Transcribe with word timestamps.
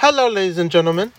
Hello, 0.00 0.28
ladies 0.28 0.58
and 0.58 0.70
gentlemen. 0.70 1.12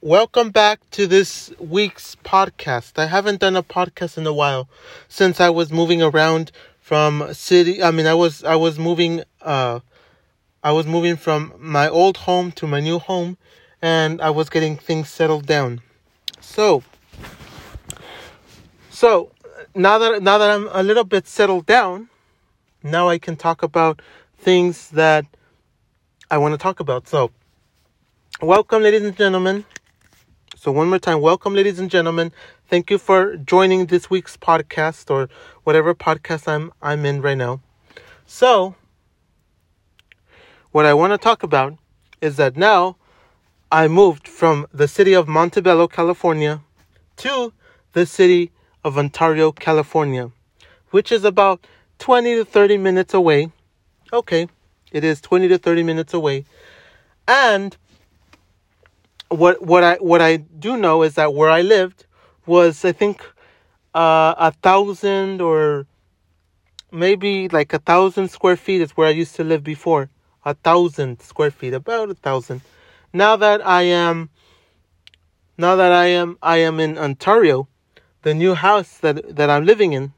Welcome 0.00 0.50
back 0.50 0.78
to 0.92 1.08
this 1.08 1.52
week's 1.58 2.14
podcast. 2.24 2.96
I 2.96 3.06
haven't 3.06 3.40
done 3.40 3.56
a 3.56 3.64
podcast 3.64 4.16
in 4.16 4.24
a 4.28 4.32
while 4.32 4.68
since 5.08 5.40
I 5.40 5.50
was 5.50 5.72
moving 5.72 6.00
around 6.00 6.52
from 6.80 7.34
city. 7.34 7.82
I 7.82 7.90
mean, 7.90 8.06
I 8.06 8.14
was 8.14 8.44
I 8.44 8.54
was 8.54 8.78
moving. 8.78 9.24
Uh, 9.40 9.80
I 10.62 10.70
was 10.70 10.86
moving 10.86 11.16
from 11.16 11.52
my 11.58 11.88
old 11.88 12.18
home 12.18 12.52
to 12.52 12.66
my 12.68 12.78
new 12.78 13.00
home, 13.00 13.38
and 13.82 14.22
I 14.22 14.30
was 14.30 14.48
getting 14.48 14.76
things 14.76 15.08
settled 15.08 15.44
down. 15.44 15.80
So, 16.40 16.84
so 18.88 19.32
now 19.74 19.98
that 19.98 20.22
now 20.22 20.38
that 20.38 20.48
I'm 20.48 20.68
a 20.70 20.84
little 20.84 21.02
bit 21.02 21.26
settled 21.26 21.66
down, 21.66 22.08
now 22.84 23.08
I 23.08 23.18
can 23.18 23.34
talk 23.34 23.64
about 23.64 24.00
things 24.38 24.90
that 24.90 25.26
I 26.30 26.38
want 26.38 26.52
to 26.52 26.58
talk 26.58 26.78
about. 26.78 27.08
So, 27.08 27.32
welcome, 28.42 28.82
ladies 28.82 29.04
and 29.04 29.16
gentlemen. 29.16 29.64
So, 30.56 30.72
one 30.72 30.88
more 30.88 30.98
time, 30.98 31.20
welcome, 31.20 31.54
ladies 31.54 31.78
and 31.78 31.88
gentlemen. 31.88 32.32
Thank 32.68 32.90
you 32.90 32.98
for 32.98 33.36
joining 33.36 33.86
this 33.86 34.10
week's 34.10 34.36
podcast 34.36 35.10
or 35.10 35.28
whatever 35.62 35.94
podcast 35.94 36.48
I'm 36.48 36.72
I'm 36.82 37.06
in 37.06 37.22
right 37.22 37.38
now. 37.38 37.60
So, 38.26 38.74
what 40.72 40.86
I 40.86 40.92
want 40.92 41.12
to 41.12 41.18
talk 41.18 41.44
about 41.44 41.78
is 42.20 42.36
that 42.36 42.56
now 42.56 42.96
I 43.70 43.86
moved 43.86 44.26
from 44.26 44.66
the 44.74 44.88
city 44.88 45.12
of 45.12 45.28
Montebello, 45.28 45.86
California, 45.86 46.62
to 47.18 47.52
the 47.92 48.06
city 48.06 48.50
of 48.82 48.98
Ontario, 48.98 49.52
California, 49.52 50.32
which 50.90 51.12
is 51.12 51.24
about 51.24 51.64
20 52.00 52.34
to 52.36 52.44
30 52.44 52.78
minutes 52.78 53.14
away. 53.14 53.52
Okay, 54.12 54.48
it 54.90 55.04
is 55.04 55.20
20 55.20 55.46
to 55.46 55.58
30 55.58 55.84
minutes 55.84 56.12
away. 56.12 56.44
And 57.28 57.76
what 59.32 59.62
what 59.62 59.82
I 59.82 59.94
what 59.96 60.20
I 60.20 60.36
do 60.36 60.76
know 60.76 61.02
is 61.02 61.14
that 61.14 61.34
where 61.34 61.50
I 61.50 61.62
lived 61.62 62.06
was 62.46 62.84
I 62.84 62.92
think 62.92 63.22
uh, 63.94 64.34
a 64.38 64.52
thousand 64.62 65.40
or 65.40 65.86
maybe 66.90 67.48
like 67.48 67.72
a 67.72 67.78
thousand 67.78 68.28
square 68.28 68.56
feet 68.56 68.80
is 68.80 68.92
where 68.92 69.06
I 69.06 69.10
used 69.10 69.34
to 69.36 69.44
live 69.44 69.64
before. 69.64 70.10
A 70.44 70.54
thousand 70.54 71.22
square 71.22 71.52
feet, 71.52 71.72
about 71.72 72.10
a 72.10 72.14
thousand. 72.14 72.62
Now 73.12 73.36
that 73.36 73.64
I 73.64 73.82
am 73.82 74.30
now 75.56 75.76
that 75.76 75.92
I 75.92 76.06
am 76.06 76.36
I 76.42 76.56
am 76.58 76.80
in 76.80 76.98
Ontario, 76.98 77.68
the 78.22 78.34
new 78.34 78.54
house 78.54 78.98
that 78.98 79.36
that 79.36 79.48
I'm 79.50 79.64
living 79.64 79.92
in 79.92 80.12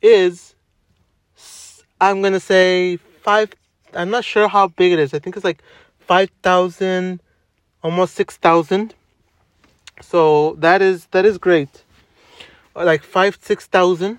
is 0.00 0.54
I'm 2.00 2.20
gonna 2.20 2.40
say 2.40 2.96
five 2.96 3.52
I'm 3.94 4.10
not 4.10 4.24
sure 4.24 4.48
how 4.48 4.68
big 4.68 4.92
it 4.92 4.98
is. 4.98 5.14
I 5.14 5.18
think 5.18 5.36
it's 5.36 5.44
like 5.44 5.62
5,000, 6.00 7.21
almost 7.82 8.14
6,000. 8.14 8.94
So 10.00 10.54
that 10.58 10.82
is 10.82 11.06
that 11.12 11.24
is 11.24 11.38
great. 11.38 11.84
Like 12.74 13.02
five 13.02 13.38
six 13.40 13.66
thousand 13.66 14.18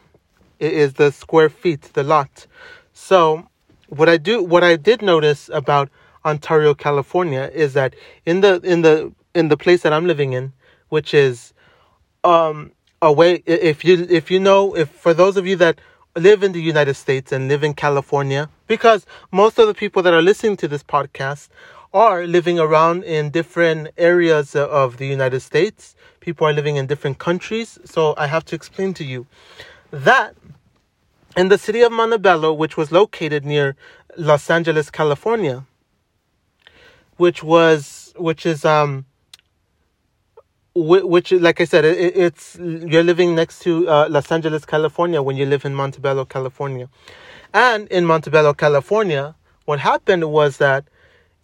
is 0.59 0.94
the 0.94 1.11
square 1.11 1.50
feet, 1.50 1.81
the 1.94 2.03
lot. 2.03 2.47
So 2.94 3.47
what 3.88 4.08
I 4.08 4.17
do, 4.17 4.44
what 4.44 4.64
I 4.64 4.75
did 4.75 5.02
notice 5.02 5.50
about 5.52 5.89
Ontario, 6.23 6.73
California, 6.73 7.50
is 7.53 7.73
that 7.73 7.95
in 8.25 8.42
the 8.42 8.61
in 8.64 8.81
the 8.81 9.11
in 9.33 9.50
the 9.50 9.58
place 9.58 9.81
that 9.81 9.92
I'm 9.92 10.05
living 10.05 10.33
in, 10.33 10.53
which 10.89 11.14
is 11.14 11.53
um 12.23 12.72
away. 13.02 13.44
If 13.45 13.83
you 13.83 14.08
if 14.09 14.31
you 14.31 14.39
know 14.39 14.75
if 14.75 14.89
for 14.89 15.14
those 15.14 15.36
of 15.36 15.45
you 15.45 15.55
that 15.58 15.80
live 16.16 16.44
in 16.44 16.52
the 16.52 16.61
United 16.61 16.94
States 16.94 17.31
and 17.31 17.48
live 17.48 17.64
in 17.64 17.73
California 17.73 18.48
because 18.67 19.05
most 19.31 19.58
of 19.58 19.66
the 19.66 19.73
people 19.73 20.03
that 20.03 20.14
are 20.14 20.22
listening 20.22 20.55
to 20.58 20.67
this 20.67 20.83
podcast 20.83 21.50
are 21.94 22.25
living 22.25 22.59
around 22.59 23.03
in 23.03 23.30
different 23.30 23.89
areas 23.97 24.55
of 24.55 24.97
the 24.97 25.05
United 25.05 25.39
States. 25.41 25.95
People 26.19 26.47
are 26.47 26.53
living 26.53 26.75
in 26.75 26.88
different 26.88 27.19
countries. 27.19 27.77
So 27.86 28.15
I 28.17 28.27
have 28.27 28.43
to 28.45 28.55
explain 28.55 28.93
to 28.95 29.04
you 29.04 29.27
that 29.92 30.36
in 31.37 31.49
the 31.49 31.58
city 31.58 31.82
of 31.82 31.92
Montebello, 31.92 32.53
which 32.53 32.77
was 32.77 32.92
located 32.92 33.45
near 33.45 33.76
Los 34.17 34.49
Angeles, 34.49 34.89
California, 34.89 35.65
which 37.17 37.43
was, 37.43 38.14
which 38.17 38.45
is, 38.45 38.65
um, 38.65 39.05
which 40.76 41.32
like 41.32 41.61
I 41.61 41.65
said, 41.65 41.86
it, 41.86 42.17
it's 42.17 42.58
you're 42.59 43.03
living 43.03 43.36
next 43.36 43.59
to 43.59 43.87
uh, 43.87 44.08
Los 44.09 44.32
Angeles, 44.32 44.65
California, 44.65 45.21
when 45.21 45.37
you 45.37 45.45
live 45.45 45.65
in 45.65 45.76
Montebello, 45.76 46.26
California, 46.26 46.89
and 47.53 47.87
in 47.89 48.05
Montebello, 48.05 48.55
California, 48.55 49.36
what 49.65 49.80
happened 49.80 50.32
was 50.32 50.58
that 50.58 50.86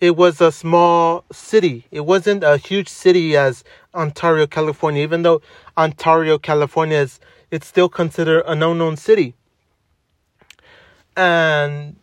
it 0.02 0.16
was 0.16 0.42
a 0.42 0.52
small 0.52 1.26
city. 1.32 1.86
It 1.92 2.02
wasn't 2.02 2.44
a 2.44 2.58
huge 2.58 2.88
city 2.88 3.36
as 3.36 3.64
Ontario, 3.94 4.48
California, 4.48 5.04
even 5.04 5.24
though 5.24 5.42
Ontario, 5.78 6.38
California 6.38 6.98
is 6.98 7.20
it's 7.52 7.68
still 7.68 7.90
considered 7.90 8.44
an 8.46 8.64
unknown 8.64 8.98
city. 8.98 9.36
And 11.18 11.98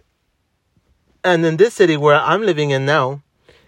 and 1.24 1.44
in 1.44 1.56
this 1.56 1.74
city 1.74 1.96
where 1.96 2.20
I'm 2.20 2.42
living 2.42 2.70
in 2.70 2.84
now, 2.84 3.22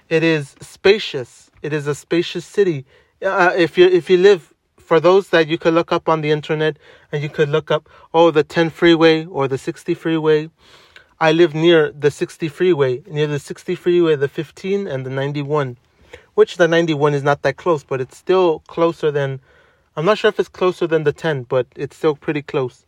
it 0.09 0.23
is 0.23 0.57
spacious. 0.61 1.51
It 1.63 1.73
is 1.73 1.87
a 1.87 1.95
spacious 1.95 2.45
city 2.45 2.85
uh, 3.23 3.53
if 3.57 3.77
you 3.77 3.87
if 3.87 4.09
you 4.09 4.17
live 4.17 4.53
for 4.77 5.01
those 5.01 5.29
that 5.31 5.49
you 5.49 5.59
could 5.59 5.75
look 5.75 5.93
up 5.93 6.09
on 6.09 6.21
the 6.21 6.31
internet 6.31 6.77
and 7.13 7.23
you 7.23 7.29
could 7.29 7.49
look 7.49 7.71
up 7.71 7.89
oh 8.15 8.31
the 8.31 8.43
10 8.45 8.71
freeway 8.71 9.25
or 9.27 9.49
the 9.49 9.59
60 9.59 9.95
freeway 9.95 10.49
i 11.21 11.33
live 11.33 11.55
near 11.55 11.91
the 11.93 12.11
60 12.11 12.49
freeway 12.49 13.03
near 13.07 13.27
the 13.27 13.39
60 13.39 13.75
freeway 13.75 14.17
the 14.17 14.29
15 14.29 14.87
and 14.87 15.05
the 15.05 15.11
91 15.11 15.77
which 16.35 16.57
the 16.57 16.69
91 16.69 17.15
is 17.15 17.23
not 17.23 17.43
that 17.43 17.57
close 17.57 17.83
but 17.85 18.01
it's 18.01 18.17
still 18.17 18.61
closer 18.61 19.11
than 19.11 19.41
i'm 19.97 20.05
not 20.05 20.19
sure 20.19 20.29
if 20.29 20.39
it's 20.39 20.49
closer 20.49 20.87
than 20.87 21.05
the 21.05 21.13
10 21.13 21.45
but 21.45 21.67
it's 21.77 21.97
still 21.97 22.15
pretty 22.15 22.43
close. 22.43 22.85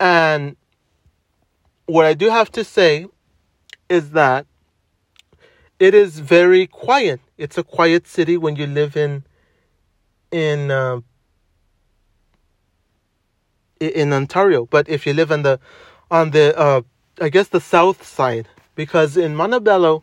And 0.00 0.56
what 1.86 2.04
i 2.04 2.14
do 2.14 2.30
have 2.30 2.50
to 2.52 2.64
say 2.64 3.06
is 3.88 4.10
that 4.10 4.46
it 5.78 5.94
is 5.94 6.20
very 6.20 6.66
quiet. 6.66 7.20
It's 7.36 7.58
a 7.58 7.64
quiet 7.64 8.06
city 8.06 8.36
when 8.36 8.56
you 8.56 8.66
live 8.66 8.96
in 8.96 9.24
in 10.30 10.70
uh, 10.70 11.00
in 13.80 14.12
Ontario, 14.12 14.66
but 14.66 14.88
if 14.88 15.06
you 15.06 15.12
live 15.12 15.30
on 15.32 15.42
the 15.42 15.60
on 16.10 16.30
the 16.30 16.56
uh, 16.56 16.82
I 17.20 17.28
guess 17.28 17.48
the 17.48 17.60
south 17.60 18.04
side, 18.06 18.48
because 18.74 19.16
in 19.16 19.36
Montebello, 19.36 20.02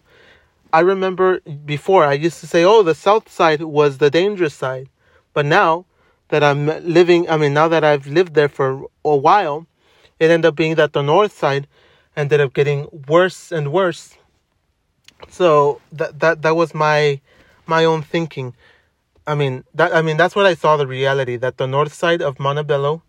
I 0.73 0.79
remember 0.79 1.41
before 1.41 2.05
I 2.05 2.13
used 2.13 2.39
to 2.39 2.47
say, 2.47 2.63
oh, 2.63 2.83
the 2.83 2.95
south 2.95 3.29
side 3.29 3.61
was 3.61 3.97
the 3.97 4.09
dangerous 4.09 4.53
side, 4.53 4.87
but 5.33 5.45
now 5.45 5.85
that 6.29 6.43
I'm 6.43 6.65
living, 6.65 7.29
I 7.29 7.35
mean, 7.35 7.53
now 7.53 7.67
that 7.67 7.83
I've 7.83 8.07
lived 8.07 8.33
there 8.33 8.47
for 8.47 8.85
a 9.03 9.15
while, 9.15 9.67
it 10.19 10.29
ended 10.29 10.47
up 10.47 10.55
being 10.55 10.75
that 10.75 10.93
the 10.93 11.01
north 11.01 11.37
side 11.37 11.67
ended 12.15 12.39
up 12.39 12.53
getting 12.53 12.87
worse 13.07 13.51
and 13.51 13.73
worse. 13.73 14.15
So 15.29 15.81
that 15.91 16.19
that 16.19 16.41
that 16.43 16.55
was 16.55 16.73
my 16.73 17.19
my 17.65 17.85
own 17.85 18.01
thinking. 18.01 18.55
I 19.27 19.35
mean 19.35 19.63
that 19.75 19.93
I 19.93 20.01
mean 20.01 20.17
that's 20.17 20.35
what 20.35 20.45
I 20.45 20.53
saw 20.53 20.77
the 20.77 20.87
reality 20.87 21.35
that 21.37 21.57
the 21.57 21.67
north 21.67 21.93
side 21.93 22.21
of 22.21 22.39
Montebello 22.39 23.03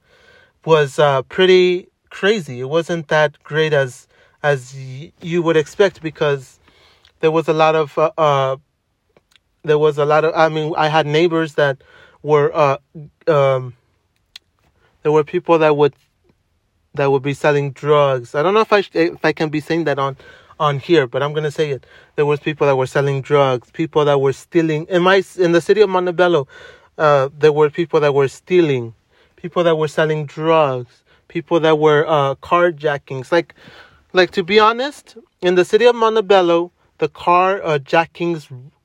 was 0.65 0.99
uh, 0.99 1.23
pretty 1.23 1.89
crazy. 2.13 2.61
It 2.61 2.69
wasn't 2.69 3.09
that 3.09 3.43
great 3.43 3.73
as 3.73 4.07
as 4.43 4.75
y- 4.77 5.13
you 5.23 5.43
would 5.43 5.57
expect 5.57 6.03
because 6.03 6.61
there 7.21 7.31
was 7.33 7.49
a 7.49 7.53
lot 7.55 7.75
of 7.75 7.99
uh, 7.99 8.13
uh, 8.19 8.57
there 9.65 9.79
was 9.79 9.99
a 9.99 10.05
lot 10.05 10.25
of 10.25 10.35
I 10.35 10.49
mean 10.49 10.75
I 10.77 10.89
had 10.89 11.07
neighbors 11.07 11.55
that 11.55 11.83
were 12.23 12.49
uh 12.55 12.79
um 13.27 13.75
there 15.03 15.13
were 15.13 15.25
people 15.25 15.59
that 15.59 15.77
would 15.77 15.95
that 16.95 17.11
would 17.11 17.23
be 17.23 17.35
selling 17.35 17.73
drugs. 17.73 18.35
I 18.35 18.43
don't 18.43 18.55
know 18.55 18.61
if 18.61 18.73
I 18.73 18.83
sh- 18.83 18.91
if 18.95 19.25
I 19.25 19.33
can 19.33 19.49
be 19.49 19.61
saying 19.61 19.85
that 19.85 19.99
on 19.99 20.17
on 20.61 20.79
here, 20.79 21.07
but 21.07 21.23
I'm 21.23 21.33
gonna 21.33 21.51
say 21.51 21.71
it. 21.71 21.87
There 22.17 22.27
was 22.27 22.41
people 22.41 22.67
that 22.67 22.77
were 22.77 22.87
selling 22.87 23.23
drugs, 23.23 23.71
people 23.73 24.05
that 24.05 24.21
were 24.21 24.35
stealing. 24.35 24.87
In 24.89 25.03
my 25.03 25.23
in 25.39 25.53
the 25.53 25.61
city 25.61 25.81
of 25.81 25.89
Montebello, 25.91 26.47
uh, 26.99 27.31
there 27.39 27.53
were 27.53 27.71
people 27.71 28.01
that 28.01 28.15
were 28.15 28.29
stealing, 28.29 28.95
people 29.37 29.65
that 29.65 29.77
were 29.77 29.89
selling 29.89 30.27
drugs, 30.27 31.03
people 31.29 31.61
that 31.61 31.79
were 31.79 32.05
uh, 32.07 32.35
carjackings. 32.37 33.33
Like, 33.33 33.55
like 34.13 34.31
to 34.33 34.43
be 34.43 34.59
honest, 34.59 35.17
in 35.41 35.55
the 35.55 35.65
city 35.65 35.87
of 35.87 35.95
Montebello, 35.95 36.73
the 36.99 37.09
car 37.09 37.61
uh, 37.63 37.79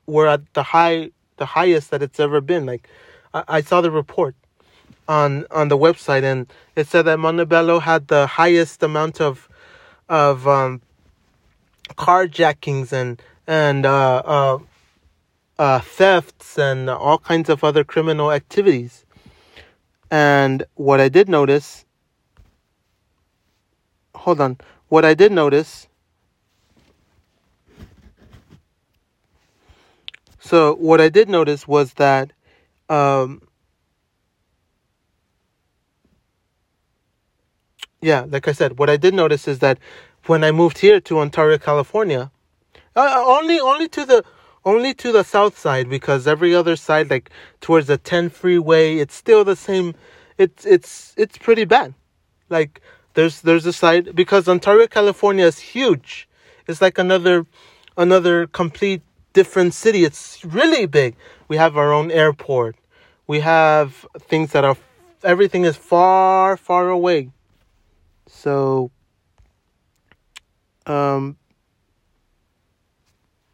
were 0.06 0.26
at 0.26 0.54
the 0.54 0.62
high, 0.62 1.10
the 1.36 1.46
highest 1.46 1.90
that 1.90 2.02
it's 2.02 2.18
ever 2.18 2.40
been. 2.40 2.66
Like, 2.66 2.88
I, 3.34 3.44
I 3.48 3.60
saw 3.60 3.80
the 3.80 3.90
report 3.90 4.34
on 5.08 5.46
on 5.50 5.68
the 5.68 5.78
website, 5.78 6.22
and 6.22 6.46
it 6.76 6.86
said 6.86 7.02
that 7.02 7.18
Montebello 7.18 7.78
had 7.80 8.08
the 8.08 8.26
highest 8.26 8.82
amount 8.82 9.20
of 9.20 9.48
of 10.08 10.46
um, 10.48 10.80
carjackings 11.96 12.92
and 12.92 13.20
and 13.46 13.86
uh, 13.86 14.22
uh, 14.24 14.58
uh, 15.58 15.80
thefts 15.80 16.58
and 16.58 16.90
all 16.90 17.18
kinds 17.18 17.48
of 17.48 17.64
other 17.64 17.84
criminal 17.84 18.30
activities. 18.30 19.04
And 20.10 20.64
what 20.74 21.00
I 21.00 21.08
did 21.08 21.28
notice, 21.28 21.84
hold 24.28 24.40
on, 24.42 24.58
what 24.88 25.04
I 25.06 25.14
did 25.14 25.32
notice 25.32 25.88
So 30.48 30.76
what 30.76 30.98
I 30.98 31.10
did 31.10 31.28
notice 31.28 31.68
was 31.68 31.92
that 31.94 32.32
um, 32.88 33.42
yeah, 38.00 38.24
like 38.26 38.48
I 38.48 38.52
said, 38.52 38.78
what 38.78 38.88
I 38.88 38.96
did 38.96 39.12
notice 39.12 39.46
is 39.46 39.58
that 39.58 39.78
when 40.24 40.42
I 40.44 40.50
moved 40.52 40.78
here 40.78 41.00
to 41.00 41.18
Ontario, 41.18 41.58
California, 41.58 42.30
uh, 42.96 43.00
uh, 43.00 43.24
only 43.26 43.60
only 43.60 43.88
to 43.88 44.06
the 44.06 44.24
only 44.64 44.94
to 44.94 45.12
the 45.12 45.22
south 45.22 45.58
side 45.58 45.90
because 45.90 46.26
every 46.26 46.54
other 46.54 46.76
side, 46.76 47.10
like 47.10 47.28
towards 47.60 47.86
the 47.86 47.98
10 47.98 48.30
freeway, 48.30 48.96
it's 48.96 49.14
still 49.14 49.44
the 49.44 49.56
same. 49.56 49.94
It's 50.38 50.64
it's 50.64 51.12
it's 51.18 51.36
pretty 51.36 51.66
bad. 51.66 51.92
Like 52.48 52.80
there's 53.18 53.36
there's 53.42 53.66
a 53.66 53.72
side 53.82 54.04
because 54.14 54.48
Ontario, 54.48 54.86
California 54.86 55.46
is 55.52 55.58
huge. 55.74 56.28
It's 56.68 56.80
like 56.86 56.96
another 57.06 57.46
another 57.96 58.46
complete 58.60 59.02
different 59.32 59.72
city. 59.74 60.00
It's 60.04 60.44
really 60.44 60.86
big. 60.86 61.16
We 61.48 61.56
have 61.64 61.76
our 61.76 61.92
own 61.98 62.08
airport. 62.10 62.76
We 63.26 63.40
have 63.40 64.06
things 64.30 64.52
that 64.54 64.64
are 64.64 64.76
everything 65.24 65.62
is 65.70 65.76
far 65.76 66.56
far 66.56 66.88
away 66.98 67.20
so, 68.28 68.90
um, 70.86 71.36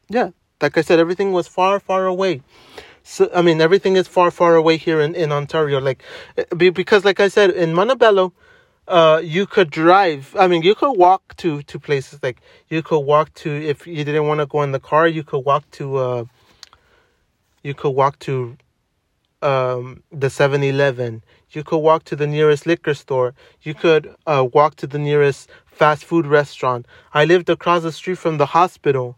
yeah, 0.09 0.31
like 0.61 0.77
I 0.77 0.83
said, 0.83 0.99
everything 0.99 1.33
was 1.33 1.47
far, 1.49 1.81
far 1.81 2.07
away. 2.07 2.43
So, 3.03 3.31
I 3.35 3.43
mean, 3.43 3.61
everything 3.61 3.97
is 3.97 4.09
far, 4.09 4.31
far 4.31 4.57
away 4.57 4.77
here 4.77 5.01
in, 5.01 5.15
in 5.15 5.33
Ontario. 5.33 5.81
Like, 5.81 6.03
eh, 6.37 6.71
because, 6.71 7.05
like 7.05 7.21
I 7.21 7.29
said, 7.29 7.51
in 7.51 7.75
Montebello, 7.75 8.33
uh, 8.89 9.21
you 9.23 9.47
could 9.47 9.71
drive. 9.71 10.35
I 10.39 10.47
mean, 10.47 10.63
you 10.63 10.75
could 10.75 10.93
walk 10.93 11.37
to, 11.39 11.63
to 11.63 11.79
places 11.79 12.21
like 12.23 12.41
you 12.69 12.83
could 12.83 13.01
walk 13.01 13.33
to, 13.35 13.51
if 13.51 13.87
you 13.87 14.05
didn't 14.05 14.27
want 14.27 14.41
to 14.41 14.47
go 14.47 14.63
in 14.63 14.73
the 14.73 14.81
car, 14.81 15.07
you 15.09 15.23
could 15.23 15.41
walk 15.41 15.71
to, 15.73 15.97
uh, 15.97 16.25
you 17.63 17.75
could 17.75 17.91
walk 17.91 18.19
to, 18.21 18.57
um, 19.43 20.03
the 20.11 20.31
7 20.31 20.63
Eleven. 20.63 21.23
You 21.51 21.63
could 21.63 21.79
walk 21.79 22.05
to 22.05 22.17
the 22.17 22.27
nearest 22.27 22.67
liquor 22.67 22.95
store. 22.95 23.35
You 23.63 23.75
could 23.75 24.15
uh, 24.27 24.49
walk 24.53 24.77
to 24.77 24.87
the 24.87 24.99
nearest 24.99 25.49
fast 25.67 26.05
food 26.05 26.27
restaurant. 26.27 26.87
I 27.13 27.25
lived 27.25 27.49
across 27.49 27.83
the 27.83 27.93
street 27.93 28.19
from 28.19 28.39
the 28.39 28.47
hospital. 28.47 29.17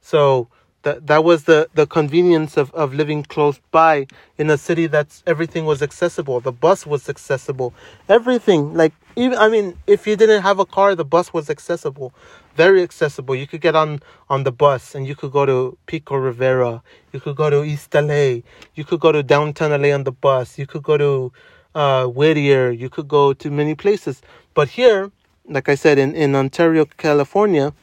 So 0.00 0.48
that 0.86 1.06
that 1.08 1.24
was 1.24 1.44
the, 1.44 1.68
the 1.74 1.86
convenience 1.86 2.56
of, 2.56 2.72
of 2.72 2.94
living 2.94 3.24
close 3.24 3.58
by 3.72 4.06
in 4.38 4.48
a 4.48 4.56
city 4.56 4.86
that's 4.86 5.22
everything 5.26 5.64
was 5.64 5.82
accessible. 5.82 6.40
The 6.40 6.52
bus 6.52 6.86
was 6.86 7.08
accessible. 7.08 7.74
Everything. 8.08 8.72
Like 8.74 8.92
even 9.16 9.36
I 9.36 9.48
mean, 9.48 9.76
if 9.86 10.06
you 10.06 10.14
didn't 10.16 10.42
have 10.42 10.58
a 10.60 10.64
car, 10.64 10.94
the 10.94 11.04
bus 11.04 11.32
was 11.32 11.50
accessible. 11.50 12.14
Very 12.54 12.82
accessible. 12.82 13.34
You 13.34 13.46
could 13.46 13.60
get 13.60 13.74
on, 13.74 14.00
on 14.30 14.44
the 14.44 14.52
bus 14.52 14.94
and 14.94 15.06
you 15.06 15.16
could 15.16 15.32
go 15.32 15.44
to 15.44 15.76
Pico 15.86 16.14
Rivera. 16.14 16.82
You 17.12 17.20
could 17.20 17.36
go 17.36 17.50
to 17.50 17.64
East 17.64 17.92
LA. 17.92 18.42
You 18.76 18.84
could 18.88 19.00
go 19.00 19.10
to 19.10 19.22
downtown 19.22 19.70
LA 19.82 19.90
on 19.92 20.04
the 20.04 20.12
bus. 20.12 20.56
You 20.56 20.66
could 20.66 20.84
go 20.84 20.96
to 20.96 21.32
uh, 21.74 22.06
Whittier. 22.06 22.70
You 22.70 22.88
could 22.88 23.08
go 23.08 23.32
to 23.32 23.50
many 23.50 23.74
places. 23.74 24.22
But 24.54 24.68
here, 24.68 25.10
like 25.48 25.68
I 25.68 25.74
said, 25.74 25.98
in, 25.98 26.14
in 26.14 26.34
Ontario, 26.34 26.86
California, 26.96 27.74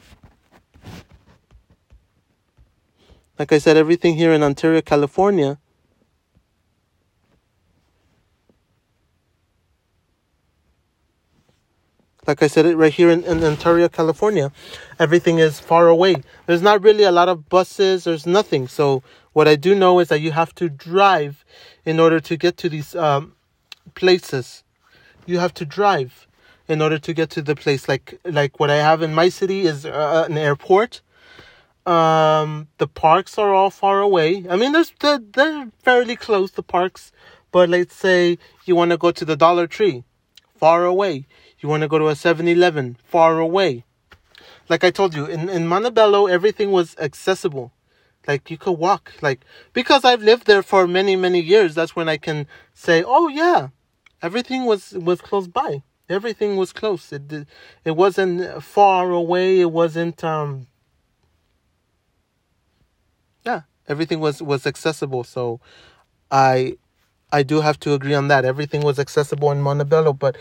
like 3.39 3.51
I 3.51 3.57
said, 3.57 3.77
everything 3.77 4.15
here 4.15 4.31
in 4.33 4.43
Ontario, 4.43 4.81
California, 4.81 5.57
like 12.27 12.41
I 12.41 12.47
said, 12.47 12.65
it 12.65 12.77
right 12.77 12.93
here 12.93 13.09
in, 13.09 13.23
in 13.23 13.43
Ontario, 13.43 13.89
California, 13.89 14.51
everything 14.99 15.39
is 15.39 15.59
far 15.59 15.87
away. 15.87 16.15
There's 16.45 16.61
not 16.61 16.81
really 16.81 17.03
a 17.03 17.11
lot 17.11 17.29
of 17.29 17.49
buses. 17.49 18.05
There's 18.05 18.25
nothing. 18.25 18.67
So 18.67 19.03
what 19.33 19.47
I 19.47 19.55
do 19.55 19.75
know 19.75 19.99
is 19.99 20.09
that 20.09 20.21
you 20.21 20.31
have 20.31 20.53
to 20.55 20.69
drive 20.69 21.43
in 21.85 21.99
order 21.99 22.19
to 22.19 22.37
get 22.37 22.57
to 22.57 22.69
these 22.69 22.95
um, 22.95 23.33
places. 23.95 24.63
You 25.25 25.39
have 25.39 25.53
to 25.55 25.65
drive 25.65 26.27
in 26.67 26.81
order 26.81 26.97
to 26.97 27.13
get 27.13 27.29
to 27.31 27.41
the 27.41 27.55
place. 27.55 27.87
Like 27.89 28.19
like 28.25 28.59
what 28.59 28.69
I 28.69 28.77
have 28.77 29.01
in 29.01 29.13
my 29.13 29.29
city 29.29 29.61
is 29.61 29.85
uh, 29.85 30.25
an 30.29 30.37
airport. 30.37 31.01
Um, 31.85 32.69
the 32.77 32.87
parks 32.87 33.37
are 33.37 33.53
all 33.53 33.69
far 33.69 33.99
away. 33.99 34.45
I 34.49 34.55
mean, 34.55 34.71
there's 34.71 34.93
they're, 34.99 35.19
they're 35.19 35.69
fairly 35.79 36.15
close. 36.15 36.51
The 36.51 36.63
parks, 36.63 37.11
but 37.51 37.69
let's 37.69 37.95
say 37.95 38.37
you 38.65 38.75
want 38.75 38.91
to 38.91 38.97
go 38.97 39.11
to 39.11 39.25
the 39.25 39.35
Dollar 39.35 39.67
Tree, 39.67 40.03
far 40.55 40.85
away. 40.85 41.27
You 41.59 41.69
want 41.69 41.81
to 41.81 41.87
go 41.87 41.99
to 41.99 42.07
a 42.07 42.13
7-Eleven, 42.13 42.97
far 43.03 43.39
away. 43.39 43.85
Like 44.69 44.83
I 44.83 44.91
told 44.91 45.13
you, 45.13 45.25
in 45.25 45.49
in 45.49 45.67
Montebello, 45.67 46.27
everything 46.27 46.71
was 46.71 46.95
accessible. 46.97 47.73
Like 48.27 48.49
you 48.49 48.57
could 48.57 48.73
walk, 48.79 49.13
like 49.21 49.41
because 49.73 50.05
I've 50.05 50.23
lived 50.23 50.47
there 50.47 50.63
for 50.63 50.87
many 50.87 51.17
many 51.17 51.41
years. 51.41 51.75
That's 51.75 51.95
when 51.95 52.07
I 52.07 52.15
can 52.17 52.47
say, 52.73 53.03
oh 53.05 53.27
yeah, 53.27 53.69
everything 54.21 54.63
was 54.63 54.93
was 54.93 55.19
close 55.19 55.47
by. 55.47 55.83
Everything 56.07 56.55
was 56.55 56.71
close. 56.71 57.11
It 57.11 57.47
it 57.83 57.91
wasn't 57.91 58.63
far 58.63 59.11
away. 59.11 59.59
It 59.59 59.71
wasn't 59.71 60.23
um. 60.23 60.67
Yeah, 63.45 63.61
everything 63.87 64.19
was 64.19 64.41
was 64.41 64.65
accessible. 64.67 65.23
So, 65.23 65.59
I, 66.31 66.77
I 67.31 67.43
do 67.43 67.61
have 67.61 67.79
to 67.81 67.93
agree 67.93 68.15
on 68.15 68.27
that. 68.29 68.43
Everything 68.43 68.81
was 68.81 68.99
accessible 68.99 69.51
in 69.51 69.61
Montebello, 69.61 70.13
but, 70.13 70.35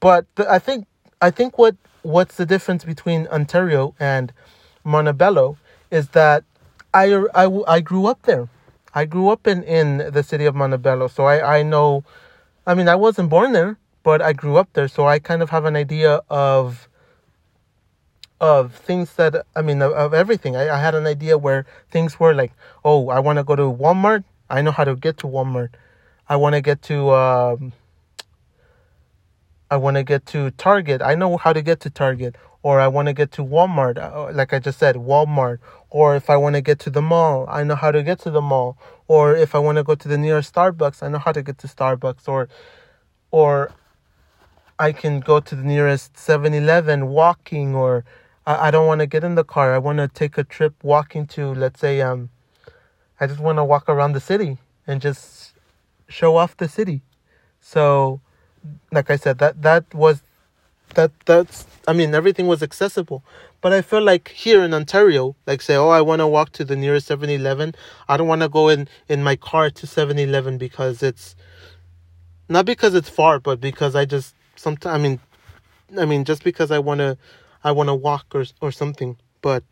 but 0.00 0.26
the, 0.34 0.50
I 0.50 0.58
think 0.58 0.86
I 1.22 1.30
think 1.30 1.58
what 1.58 1.76
what's 2.02 2.36
the 2.36 2.46
difference 2.46 2.84
between 2.84 3.28
Ontario 3.28 3.94
and 4.00 4.32
Montebello 4.84 5.58
is 5.90 6.08
that 6.10 6.44
I, 6.94 7.14
I, 7.34 7.60
I 7.68 7.80
grew 7.80 8.06
up 8.06 8.22
there. 8.22 8.48
I 8.94 9.04
grew 9.04 9.28
up 9.28 9.46
in, 9.46 9.62
in 9.64 9.98
the 10.12 10.22
city 10.22 10.46
of 10.46 10.54
Montebello, 10.54 11.08
so 11.08 11.24
I, 11.24 11.58
I 11.58 11.62
know. 11.62 12.04
I 12.66 12.74
mean, 12.74 12.88
I 12.88 12.96
wasn't 12.96 13.30
born 13.30 13.52
there, 13.52 13.78
but 14.02 14.22
I 14.22 14.32
grew 14.32 14.56
up 14.56 14.72
there, 14.72 14.88
so 14.88 15.06
I 15.06 15.18
kind 15.18 15.42
of 15.42 15.50
have 15.50 15.64
an 15.64 15.76
idea 15.76 16.22
of 16.30 16.87
of 18.40 18.74
things 18.74 19.14
that 19.16 19.46
I 19.56 19.62
mean 19.62 19.82
of, 19.82 19.92
of 19.92 20.14
everything. 20.14 20.56
I, 20.56 20.68
I 20.70 20.80
had 20.80 20.94
an 20.94 21.06
idea 21.06 21.36
where 21.38 21.66
things 21.90 22.20
were 22.20 22.34
like, 22.34 22.52
oh, 22.84 23.08
I 23.08 23.18
want 23.18 23.38
to 23.38 23.44
go 23.44 23.56
to 23.56 23.62
Walmart. 23.62 24.24
I 24.48 24.62
know 24.62 24.70
how 24.70 24.84
to 24.84 24.94
get 24.94 25.18
to 25.18 25.26
Walmart. 25.26 25.70
I 26.28 26.36
want 26.36 26.54
to 26.54 26.60
get 26.60 26.82
to 26.82 27.10
um, 27.10 27.72
I 29.70 29.76
want 29.76 29.96
to 29.96 30.02
get 30.02 30.26
to 30.26 30.50
Target. 30.52 31.02
I 31.02 31.14
know 31.14 31.36
how 31.36 31.52
to 31.52 31.62
get 31.62 31.80
to 31.80 31.90
Target 31.90 32.36
or 32.62 32.80
I 32.80 32.88
want 32.88 33.06
to 33.06 33.12
get 33.12 33.32
to 33.32 33.44
Walmart, 33.44 33.98
uh, 33.98 34.32
like 34.32 34.52
I 34.52 34.58
just 34.58 34.78
said, 34.78 34.96
Walmart, 34.96 35.58
or 35.90 36.16
if 36.16 36.28
I 36.28 36.36
want 36.36 36.56
to 36.56 36.60
get 36.60 36.78
to 36.80 36.90
the 36.90 37.02
mall, 37.02 37.46
I 37.48 37.62
know 37.62 37.76
how 37.76 37.90
to 37.90 38.02
get 38.02 38.18
to 38.20 38.30
the 38.30 38.40
mall, 38.40 38.76
or 39.06 39.36
if 39.36 39.54
I 39.54 39.58
want 39.58 39.76
to 39.78 39.84
go 39.84 39.94
to 39.94 40.08
the 40.08 40.18
nearest 40.18 40.54
Starbucks, 40.54 41.02
I 41.02 41.08
know 41.08 41.18
how 41.18 41.32
to 41.32 41.42
get 41.42 41.58
to 41.58 41.68
Starbucks, 41.68 42.28
or, 42.28 42.48
or 43.30 43.72
I 44.78 44.92
can 44.92 45.20
go 45.20 45.40
to 45.40 45.54
the 45.54 45.62
nearest 45.62 46.14
7-Eleven 46.14 47.06
walking, 47.08 47.74
or 47.74 48.04
I, 48.48 48.68
I 48.68 48.70
don't 48.70 48.86
want 48.86 49.00
to 49.00 49.06
get 49.06 49.22
in 49.22 49.34
the 49.34 49.44
car. 49.44 49.74
I 49.74 49.78
want 49.78 49.98
to 49.98 50.08
take 50.08 50.38
a 50.38 50.44
trip 50.44 50.74
walking 50.82 51.26
to, 51.28 51.54
let's 51.54 51.78
say, 51.78 52.00
um, 52.00 52.30
I 53.20 53.26
just 53.26 53.40
want 53.40 53.58
to 53.58 53.64
walk 53.64 53.88
around 53.88 54.12
the 54.12 54.20
city 54.20 54.56
and 54.86 55.02
just 55.02 55.52
show 56.08 56.36
off 56.36 56.56
the 56.56 56.68
city. 56.68 57.02
So, 57.60 58.20
like 58.90 59.10
I 59.10 59.16
said, 59.16 59.38
that 59.38 59.62
that 59.62 59.92
was 59.92 60.22
that 60.94 61.12
that's 61.26 61.66
I 61.86 61.92
mean 61.92 62.14
everything 62.14 62.46
was 62.46 62.62
accessible. 62.62 63.22
But 63.60 63.72
I 63.72 63.82
feel 63.82 64.00
like 64.00 64.28
here 64.28 64.62
in 64.62 64.72
Ontario, 64.72 65.36
like 65.46 65.60
say, 65.60 65.74
oh, 65.76 65.88
I 65.88 66.00
want 66.00 66.20
to 66.20 66.26
walk 66.26 66.52
to 66.52 66.64
the 66.64 66.76
nearest 66.76 67.08
7-Eleven. 67.08 67.74
I 68.08 68.16
don't 68.16 68.28
want 68.28 68.42
to 68.42 68.48
go 68.48 68.68
in 68.68 68.88
in 69.08 69.22
my 69.24 69.34
car 69.36 69.68
to 69.68 69.86
7-Eleven 69.86 70.58
because 70.58 71.02
it's 71.02 71.34
not 72.48 72.64
because 72.64 72.94
it's 72.94 73.08
far, 73.10 73.40
but 73.40 73.60
because 73.60 73.94
I 73.94 74.04
just 74.04 74.34
sometimes 74.56 74.94
I 74.94 74.98
mean 75.02 75.20
I 75.98 76.04
mean 76.06 76.24
just 76.24 76.44
because 76.44 76.70
I 76.70 76.78
want 76.78 77.00
to 77.00 77.18
I 77.68 77.72
want 77.72 77.88
to 77.88 77.94
walk 77.94 78.26
or 78.34 78.44
or 78.60 78.72
something. 78.72 79.16
But 79.40 79.62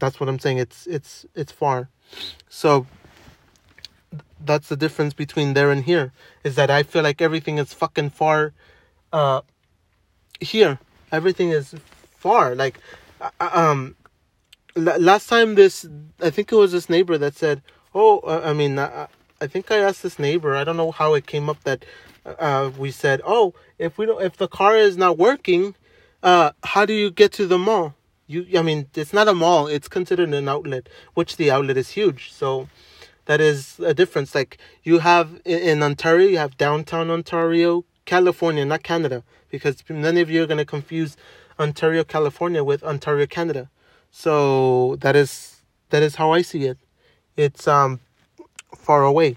that's 0.00 0.20
what 0.20 0.28
I'm 0.28 0.38
saying. 0.38 0.58
It's 0.58 0.86
it's 0.86 1.26
it's 1.34 1.52
far. 1.52 1.88
So 2.48 2.86
that's 4.44 4.68
the 4.68 4.76
difference 4.76 5.14
between 5.14 5.54
there 5.54 5.70
and 5.70 5.84
here 5.84 6.12
is 6.44 6.54
that 6.56 6.70
I 6.70 6.82
feel 6.82 7.02
like 7.02 7.20
everything 7.22 7.58
is 7.58 7.72
fucking 7.72 8.10
far 8.10 8.52
uh 9.12 9.40
here 10.40 10.78
everything 11.12 11.50
is 11.50 11.74
far 12.16 12.54
like 12.54 12.78
uh, 13.20 13.30
uh, 13.40 13.50
um 13.52 13.94
last 14.74 15.28
time 15.28 15.54
this 15.54 15.86
i 16.20 16.30
think 16.30 16.50
it 16.50 16.56
was 16.56 16.72
this 16.72 16.88
neighbor 16.88 17.18
that 17.18 17.34
said 17.34 17.62
oh 17.94 18.20
uh, 18.20 18.42
i 18.44 18.52
mean 18.52 18.78
I, 18.78 19.06
I 19.40 19.46
think 19.46 19.70
i 19.70 19.78
asked 19.78 20.02
this 20.02 20.18
neighbor 20.18 20.56
i 20.56 20.64
don't 20.64 20.76
know 20.76 20.90
how 20.90 21.14
it 21.14 21.26
came 21.26 21.48
up 21.50 21.62
that 21.64 21.84
uh 22.24 22.70
we 22.78 22.90
said 22.90 23.20
oh 23.24 23.54
if 23.78 23.98
we 23.98 24.06
don't 24.06 24.22
if 24.22 24.36
the 24.36 24.48
car 24.48 24.76
is 24.76 24.96
not 24.96 25.18
working 25.18 25.74
uh 26.22 26.52
how 26.64 26.84
do 26.84 26.92
you 26.92 27.10
get 27.10 27.32
to 27.32 27.46
the 27.46 27.58
mall 27.58 27.94
you 28.26 28.46
i 28.58 28.62
mean 28.62 28.86
it's 28.94 29.12
not 29.12 29.28
a 29.28 29.34
mall 29.34 29.66
it's 29.66 29.88
considered 29.88 30.32
an 30.32 30.48
outlet 30.48 30.88
which 31.14 31.36
the 31.36 31.50
outlet 31.50 31.76
is 31.76 31.90
huge 31.90 32.32
so 32.32 32.68
that 33.26 33.40
is 33.40 33.78
a 33.80 33.94
difference 33.94 34.34
like 34.34 34.58
you 34.82 34.98
have 34.98 35.40
in, 35.44 35.82
ontario 35.82 36.28
you 36.28 36.38
have 36.38 36.56
downtown 36.56 37.10
ontario 37.10 37.84
california 38.04 38.64
not 38.64 38.82
canada 38.82 39.22
because 39.50 39.82
many 39.88 40.20
of 40.20 40.30
you 40.30 40.42
are 40.42 40.46
going 40.46 40.58
to 40.58 40.64
confuse 40.64 41.16
Ontario, 41.58 42.04
California 42.04 42.64
with 42.64 42.82
Ontario, 42.82 43.26
Canada. 43.26 43.70
So 44.10 44.96
that 44.96 45.16
is 45.16 45.62
that 45.90 46.02
is 46.02 46.16
how 46.16 46.32
I 46.32 46.42
see 46.42 46.64
it. 46.64 46.78
It's 47.36 47.68
um 47.68 48.00
far 48.76 49.04
away. 49.04 49.36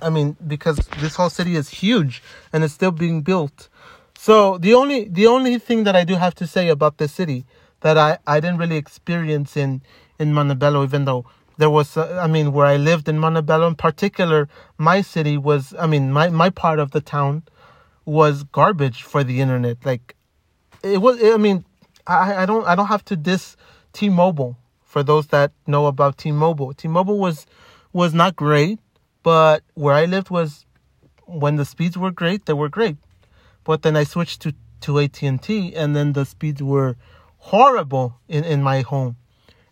I 0.00 0.10
mean, 0.10 0.36
because 0.46 0.76
this 0.98 1.16
whole 1.16 1.30
city 1.30 1.56
is 1.56 1.68
huge 1.68 2.22
and 2.52 2.64
it's 2.64 2.74
still 2.74 2.90
being 2.90 3.22
built. 3.22 3.68
So 4.24 4.56
the 4.56 4.72
only 4.72 5.06
the 5.06 5.26
only 5.26 5.58
thing 5.58 5.84
that 5.84 5.94
I 5.94 6.02
do 6.02 6.14
have 6.14 6.34
to 6.36 6.46
say 6.46 6.70
about 6.70 6.96
this 6.96 7.12
city 7.12 7.44
that 7.80 7.98
I, 7.98 8.16
I 8.26 8.40
didn't 8.40 8.56
really 8.56 8.78
experience 8.78 9.54
in 9.54 9.82
in 10.18 10.32
Montebello, 10.32 10.82
even 10.82 11.04
though 11.04 11.26
there 11.58 11.68
was 11.68 11.94
uh, 11.98 12.18
I 12.22 12.26
mean 12.26 12.54
where 12.54 12.64
I 12.64 12.78
lived 12.78 13.06
in 13.06 13.18
Montebello 13.18 13.66
in 13.66 13.74
particular, 13.74 14.48
my 14.78 15.02
city 15.02 15.36
was 15.36 15.74
I 15.78 15.86
mean 15.86 16.10
my 16.10 16.30
my 16.30 16.48
part 16.48 16.78
of 16.78 16.92
the 16.92 17.02
town 17.02 17.42
was 18.06 18.44
garbage 18.44 19.02
for 19.02 19.24
the 19.24 19.42
internet. 19.42 19.84
Like 19.84 20.16
it 20.82 21.02
was 21.02 21.22
I 21.22 21.36
mean 21.36 21.66
I 22.06 22.44
I 22.44 22.46
don't 22.46 22.66
I 22.66 22.74
don't 22.74 22.88
have 22.94 23.04
to 23.12 23.16
diss 23.16 23.58
T-Mobile 23.92 24.56
for 24.80 25.02
those 25.02 25.26
that 25.34 25.52
know 25.66 25.84
about 25.84 26.16
T-Mobile. 26.16 26.72
T-Mobile 26.72 27.18
was 27.18 27.44
was 27.92 28.14
not 28.14 28.36
great, 28.36 28.78
but 29.22 29.62
where 29.74 29.94
I 29.94 30.06
lived 30.06 30.30
was 30.30 30.64
when 31.26 31.56
the 31.56 31.66
speeds 31.66 31.98
were 31.98 32.10
great, 32.10 32.46
they 32.46 32.54
were 32.54 32.70
great. 32.70 32.96
But 33.64 33.82
then 33.82 33.96
I 33.96 34.04
switched 34.04 34.42
to 34.42 34.54
to 34.82 35.00
AT&T 35.00 35.74
and 35.74 35.96
then 35.96 36.12
the 36.12 36.26
speeds 36.26 36.62
were 36.62 36.96
horrible 37.38 38.18
in 38.28 38.44
in 38.44 38.62
my 38.62 38.82
home. 38.82 39.16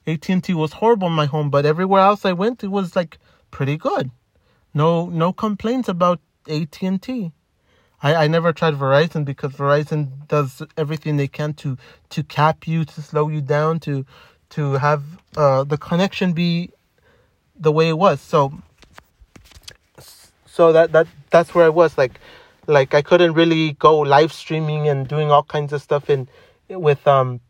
AT&T 0.06 0.54
was 0.54 0.72
horrible 0.72 1.08
in 1.08 1.14
my 1.14 1.26
home, 1.26 1.50
but 1.50 1.66
everywhere 1.66 2.02
else 2.02 2.24
I 2.24 2.32
went 2.32 2.64
it 2.64 2.68
was 2.68 2.96
like 2.96 3.18
pretty 3.50 3.76
good. 3.76 4.10
No 4.74 5.06
no 5.06 5.32
complaints 5.32 5.88
about 5.88 6.20
AT&T. 6.48 7.32
I, 8.02 8.24
I 8.24 8.26
never 8.26 8.52
tried 8.52 8.74
Verizon 8.74 9.24
because 9.24 9.52
Verizon 9.52 10.26
does 10.26 10.62
everything 10.76 11.16
they 11.16 11.28
can 11.28 11.54
to 11.54 11.76
to 12.10 12.22
cap 12.24 12.66
you, 12.66 12.84
to 12.84 13.02
slow 13.02 13.28
you 13.28 13.40
down, 13.40 13.78
to 13.80 14.04
to 14.50 14.72
have 14.72 15.02
uh, 15.36 15.64
the 15.64 15.78
connection 15.78 16.32
be 16.32 16.70
the 17.54 17.70
way 17.70 17.88
it 17.88 17.98
was. 17.98 18.20
So 18.20 18.52
so 20.46 20.72
that 20.72 20.92
that 20.92 21.06
that's 21.30 21.54
where 21.54 21.64
I 21.64 21.68
was 21.68 21.96
like 21.96 22.18
like 22.66 22.94
I 22.94 23.02
couldn't 23.02 23.34
really 23.34 23.72
go 23.72 23.98
live 24.00 24.32
streaming 24.32 24.88
and 24.88 25.06
doing 25.08 25.30
all 25.30 25.42
kinds 25.42 25.72
of 25.72 25.82
stuff 25.82 26.08
in 26.08 26.28
with 26.68 27.06
um 27.06 27.40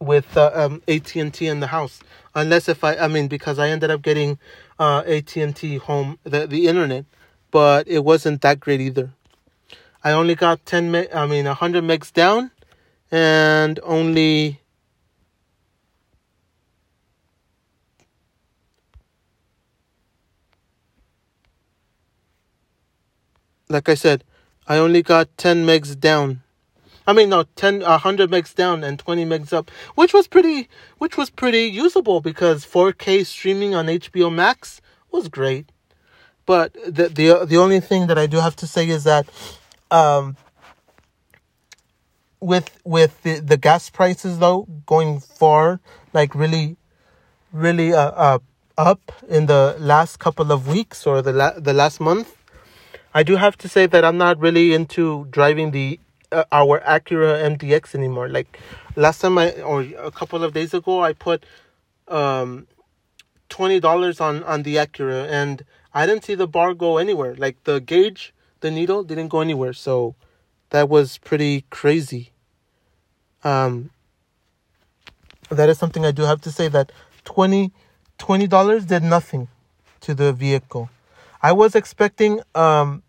with 0.00 0.36
uh, 0.36 0.50
um 0.54 0.82
AT&T 0.86 1.44
in 1.46 1.60
the 1.60 1.66
house 1.66 2.00
unless 2.34 2.68
if 2.68 2.84
I 2.84 2.96
I 2.96 3.08
mean 3.08 3.28
because 3.28 3.58
I 3.58 3.68
ended 3.68 3.90
up 3.90 4.02
getting 4.02 4.38
uh 4.78 5.02
AT&T 5.06 5.76
home 5.78 6.18
the 6.24 6.46
the 6.46 6.68
internet 6.68 7.04
but 7.50 7.88
it 7.88 8.04
wasn't 8.04 8.42
that 8.42 8.60
great 8.60 8.80
either. 8.80 9.10
I 10.04 10.12
only 10.12 10.34
got 10.34 10.64
10 10.66 10.90
meg, 10.90 11.08
I 11.12 11.26
mean 11.26 11.46
100 11.46 11.82
megs 11.82 12.12
down 12.12 12.50
and 13.10 13.80
only 13.82 14.60
like 23.68 23.88
I 23.88 23.94
said, 23.94 24.24
I 24.66 24.76
only 24.78 25.02
got 25.02 25.36
10 25.36 25.66
megs 25.66 25.98
down. 25.98 26.42
I 27.06 27.12
mean, 27.14 27.30
no, 27.30 27.44
10, 27.56 27.80
100 27.80 28.30
megs 28.30 28.54
down 28.54 28.84
and 28.84 28.98
20 28.98 29.24
megs 29.24 29.52
up, 29.52 29.70
which 29.94 30.12
was 30.12 30.28
pretty, 30.28 30.68
which 30.98 31.16
was 31.16 31.30
pretty 31.30 31.62
usable 31.62 32.20
because 32.20 32.66
4K 32.66 33.24
streaming 33.24 33.74
on 33.74 33.86
HBO 33.86 34.32
Max 34.32 34.80
was 35.10 35.28
great. 35.28 35.70
But 36.48 36.72
the 36.72 37.10
the 37.10 37.44
the 37.44 37.58
only 37.58 37.78
thing 37.78 38.06
that 38.06 38.16
I 38.16 38.26
do 38.26 38.38
have 38.38 38.56
to 38.56 38.66
say 38.66 38.88
is 38.88 39.04
that, 39.04 39.28
um, 39.90 40.38
with 42.40 42.70
with 42.84 43.22
the, 43.22 43.40
the 43.40 43.58
gas 43.58 43.90
prices 43.90 44.38
though 44.38 44.66
going 44.86 45.20
far, 45.20 45.80
like 46.14 46.34
really, 46.34 46.78
really 47.52 47.92
uh, 47.92 48.12
uh 48.12 48.38
up 48.78 49.12
in 49.28 49.44
the 49.44 49.76
last 49.78 50.20
couple 50.20 50.50
of 50.50 50.66
weeks 50.66 51.06
or 51.06 51.20
the 51.20 51.34
la- 51.34 51.58
the 51.58 51.74
last 51.74 52.00
month, 52.00 52.37
I 53.14 53.22
do 53.22 53.36
have 53.36 53.56
to 53.58 53.68
say 53.68 53.86
that 53.86 54.04
I'm 54.04 54.18
not 54.18 54.38
really 54.38 54.74
into 54.74 55.26
driving 55.30 55.70
the 55.70 55.98
uh, 56.30 56.44
our 56.52 56.80
Acura 56.80 57.56
MDX 57.56 57.94
anymore. 57.94 58.28
Like 58.28 58.58
last 58.96 59.20
time 59.20 59.38
I 59.38 59.52
or 59.62 59.82
a 59.98 60.10
couple 60.10 60.44
of 60.44 60.52
days 60.52 60.74
ago, 60.74 61.02
I 61.02 61.12
put 61.14 61.44
um 62.08 62.66
twenty 63.48 63.80
dollars 63.80 64.20
on 64.20 64.42
on 64.44 64.62
the 64.62 64.76
Acura 64.76 65.26
and 65.28 65.64
I 65.94 66.06
didn't 66.06 66.24
see 66.24 66.34
the 66.34 66.46
bar 66.46 66.74
go 66.74 66.98
anywhere. 66.98 67.34
Like 67.34 67.64
the 67.64 67.80
gauge, 67.80 68.34
the 68.60 68.70
needle 68.70 69.02
didn't 69.02 69.28
go 69.28 69.40
anywhere. 69.40 69.72
So 69.72 70.14
that 70.70 70.88
was 70.88 71.18
pretty 71.18 71.64
crazy. 71.70 72.32
Um, 73.42 73.90
that 75.48 75.68
is 75.68 75.78
something 75.78 76.04
I 76.04 76.10
do 76.10 76.22
have 76.22 76.42
to 76.42 76.52
say 76.52 76.68
that 76.68 76.92
20 77.24 77.72
dollars 78.48 78.84
did 78.84 79.02
nothing 79.02 79.48
to 80.00 80.14
the 80.14 80.32
vehicle. 80.32 80.90
I 81.42 81.52
was 81.52 81.74
expecting 81.74 82.40
um 82.54 83.02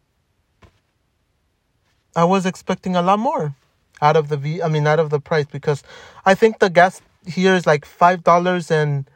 I 2.16 2.24
was 2.24 2.46
expecting 2.46 2.96
a 2.96 3.02
lot 3.02 3.20
more 3.20 3.56
out 4.02 4.16
of 4.16 4.30
the 4.30 4.38
V 4.38 4.62
I 4.62 4.68
mean 4.68 4.88
out 4.88 5.00
of 5.00 5.10
the 5.10 5.20
price 5.20 5.46
because 5.46 5.84
I 6.26 6.36
think 6.36 6.60
the 6.60 6.70
gas 6.70 7.02
here 7.26 7.56
is 7.56 7.66
like 7.66 7.86
five 7.86 8.24
dollars 8.24 8.72
and 8.72 9.10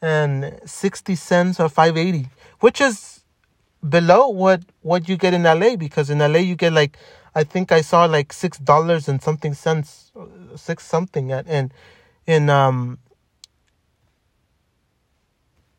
and 0.00 0.60
sixty 0.64 1.14
cents 1.14 1.58
or 1.60 1.68
five 1.68 1.96
eighty 1.96 2.28
which 2.60 2.80
is 2.80 3.24
below 3.86 4.28
what 4.28 4.62
what 4.82 5.08
you 5.08 5.16
get 5.16 5.34
in 5.34 5.42
LA 5.44 5.76
because 5.76 6.10
in 6.10 6.18
LA 6.18 6.38
you 6.38 6.56
get 6.56 6.72
like 6.72 6.98
I 7.34 7.44
think 7.44 7.70
I 7.70 7.82
saw 7.82 8.04
like 8.04 8.32
six 8.32 8.58
dollars 8.58 9.08
and 9.08 9.22
something 9.22 9.54
cents, 9.54 10.10
six 10.56 10.84
something 10.84 11.30
at 11.30 11.46
in 11.46 11.70
in 12.26 12.50
um 12.50 12.98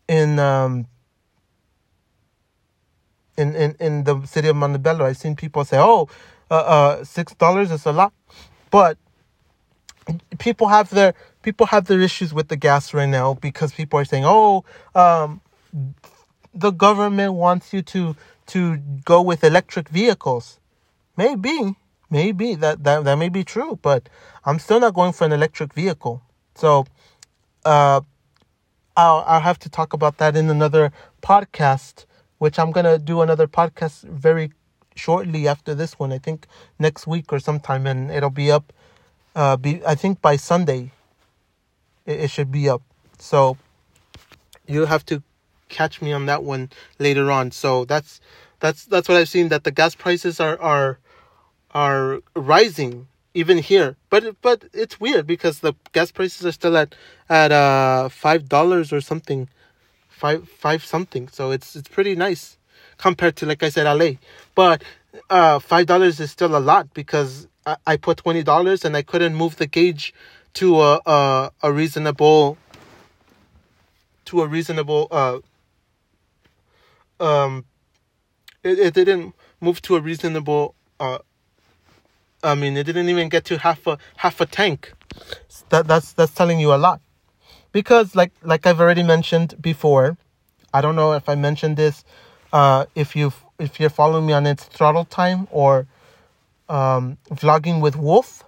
in 0.08 0.40
um 0.40 0.88
in 3.40 3.56
in 3.56 3.76
in 3.80 4.04
the 4.04 4.16
city 4.26 4.48
of 4.50 4.56
Montebello. 4.56 5.06
I've 5.06 5.18
seen 5.18 5.36
people 5.36 5.64
say, 5.66 5.78
"Oh, 5.80 6.10
uh, 6.52 6.66
uh 6.76 7.04
six 7.04 7.34
dollars 7.36 7.72
is 7.72 7.86
a 7.86 7.92
lot," 7.92 8.14
but 8.70 8.98
people 10.38 10.68
have 10.68 10.90
their 10.90 11.14
people 11.42 11.68
have 11.68 11.86
their 11.86 12.02
issues 12.02 12.34
with 12.34 12.48
the 12.50 12.56
gas 12.56 12.94
right 12.94 13.10
now 13.10 13.36
because 13.36 13.72
people 13.72 14.00
are 14.00 14.06
saying, 14.06 14.26
"Oh, 14.26 14.64
um, 14.96 15.42
the 16.54 16.72
government 16.72 17.34
wants 17.34 17.74
you 17.74 17.82
to 17.94 18.16
to 18.48 18.78
go 19.06 19.22
with 19.22 19.44
electric 19.44 19.90
vehicles. 19.90 20.60
Maybe, 21.16 21.76
maybe 22.10 22.56
that 22.56 22.84
that 22.84 23.04
that 23.06 23.16
may 23.16 23.30
be 23.30 23.44
true, 23.44 23.80
but 23.82 24.10
I'm 24.46 24.60
still 24.60 24.80
not 24.80 24.94
going 24.94 25.14
for 25.14 25.26
an 25.26 25.32
electric 25.32 25.74
vehicle. 25.74 26.22
So, 26.56 26.86
uh, 27.66 28.02
I'll 28.98 29.24
I'll 29.28 29.42
have 29.42 29.60
to 29.60 29.70
talk 29.70 29.94
about 29.94 30.18
that 30.18 30.36
in 30.36 30.50
another 30.50 30.92
podcast, 31.22 32.06
which 32.40 32.58
I'm 32.60 32.72
gonna 32.72 32.98
do 32.98 33.22
another 33.22 33.48
podcast 33.48 34.04
very 34.04 34.52
shortly 34.96 35.48
after 35.48 35.76
this 35.76 36.00
one. 36.00 36.12
I 36.12 36.18
think 36.18 36.48
next 36.80 37.08
week 37.08 37.32
or 37.32 37.40
sometime, 37.40 37.86
and 37.88 38.12
it'll 38.12 38.30
be 38.32 38.52
up. 38.52 38.74
Uh, 39.36 39.56
be 39.58 39.82
I 39.86 39.96
think 39.96 40.22
by 40.22 40.36
Sunday. 40.36 40.92
It, 42.06 42.22
it 42.22 42.32
should 42.32 42.52
be 42.52 42.68
up. 42.68 42.82
So 43.20 43.58
you 44.68 44.86
have 44.86 45.06
to 45.08 45.22
catch 45.70 46.02
me 46.02 46.12
on 46.12 46.26
that 46.26 46.44
one 46.44 46.70
later 46.98 47.32
on. 47.32 47.52
So 47.52 47.86
that's 47.86 48.20
that's 48.60 48.86
that's 48.86 49.08
what 49.08 49.18
I've 49.18 49.30
seen 49.30 49.50
that 49.50 49.64
the 49.64 49.72
gas 49.72 49.96
prices 49.96 50.40
are 50.40 50.60
are 50.60 51.00
are 51.72 52.20
rising 52.36 53.08
even 53.34 53.58
here. 53.60 53.96
But 54.10 54.42
but 54.42 54.66
it's 54.74 55.00
weird 55.00 55.28
because 55.28 55.60
the 55.60 55.74
gas 55.92 56.12
prices 56.12 56.46
are 56.46 56.52
still 56.52 56.78
at 56.78 56.96
at 57.30 57.52
uh 57.52 58.10
five 58.10 58.50
dollars 58.50 58.92
or 58.92 59.02
something, 59.02 59.50
five 60.20 60.48
five 60.50 60.84
something. 60.84 61.28
So 61.30 61.52
it's 61.52 61.76
it's 61.76 61.88
pretty 61.88 62.16
nice 62.16 62.58
compared 62.98 63.36
to 63.38 63.46
like 63.46 63.64
I 63.64 63.70
said 63.70 63.86
LA. 63.92 64.12
But 64.56 64.84
uh 65.30 65.60
five 65.60 65.86
dollars 65.86 66.20
is 66.20 66.32
still 66.32 66.56
a 66.56 66.64
lot 66.72 66.94
because 66.94 67.48
I, 67.66 67.78
I 67.88 67.98
put 67.98 68.18
twenty 68.18 68.44
dollars 68.44 68.86
and 68.86 68.96
I 68.96 69.02
couldn't 69.02 69.36
move 69.36 69.56
the 69.56 69.68
gauge 69.68 70.14
to 70.56 70.82
a 70.82 71.02
a, 71.06 71.52
a 71.64 71.72
reasonable 71.72 72.58
to 74.26 74.42
a 74.42 74.48
reasonable 74.48 75.08
uh 75.12 75.40
um, 77.20 77.66
it, 78.64 78.80
it 78.80 78.94
didn't 78.94 79.34
move 79.60 79.82
to 79.84 79.96
a 79.96 80.02
reasonable. 80.02 80.76
Uh, 81.00 81.20
I 82.44 82.56
mean, 82.56 82.78
it 82.78 82.86
didn't 82.86 83.10
even 83.10 83.30
get 83.30 83.46
to 83.46 83.58
half 83.58 83.86
a 83.88 83.98
half 84.18 84.40
a 84.42 84.46
tank. 84.46 84.94
That 85.70 85.88
that's 85.88 86.14
that's 86.14 86.34
telling 86.34 86.60
you 86.60 86.74
a 86.74 86.78
lot, 86.78 87.02
because 87.72 88.16
like 88.16 88.32
like 88.44 88.66
I've 88.66 88.80
already 88.80 89.04
mentioned 89.04 89.62
before, 89.62 90.18
I 90.74 90.82
don't 90.82 90.96
know 90.96 91.14
if 91.14 91.28
I 91.30 91.36
mentioned 91.36 91.78
this. 91.78 92.04
Uh, 92.52 92.86
if 92.96 93.16
you 93.16 93.34
if 93.60 93.80
you're 93.80 93.90
following 93.90 94.26
me 94.26 94.34
on 94.34 94.46
its 94.46 94.64
throttle 94.66 95.06
time 95.06 95.48
or 95.52 95.88
um, 96.68 97.18
vlogging 97.30 97.82
with 97.82 97.96
Wolf 97.96 98.44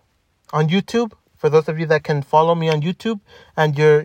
on 0.53 0.69
YouTube, 0.69 1.13
for 1.37 1.49
those 1.49 1.67
of 1.67 1.79
you 1.79 1.85
that 1.87 2.03
can 2.03 2.21
follow 2.21 2.55
me 2.55 2.69
on 2.69 2.81
YouTube 2.81 3.19
and 3.57 3.77
you're 3.77 4.01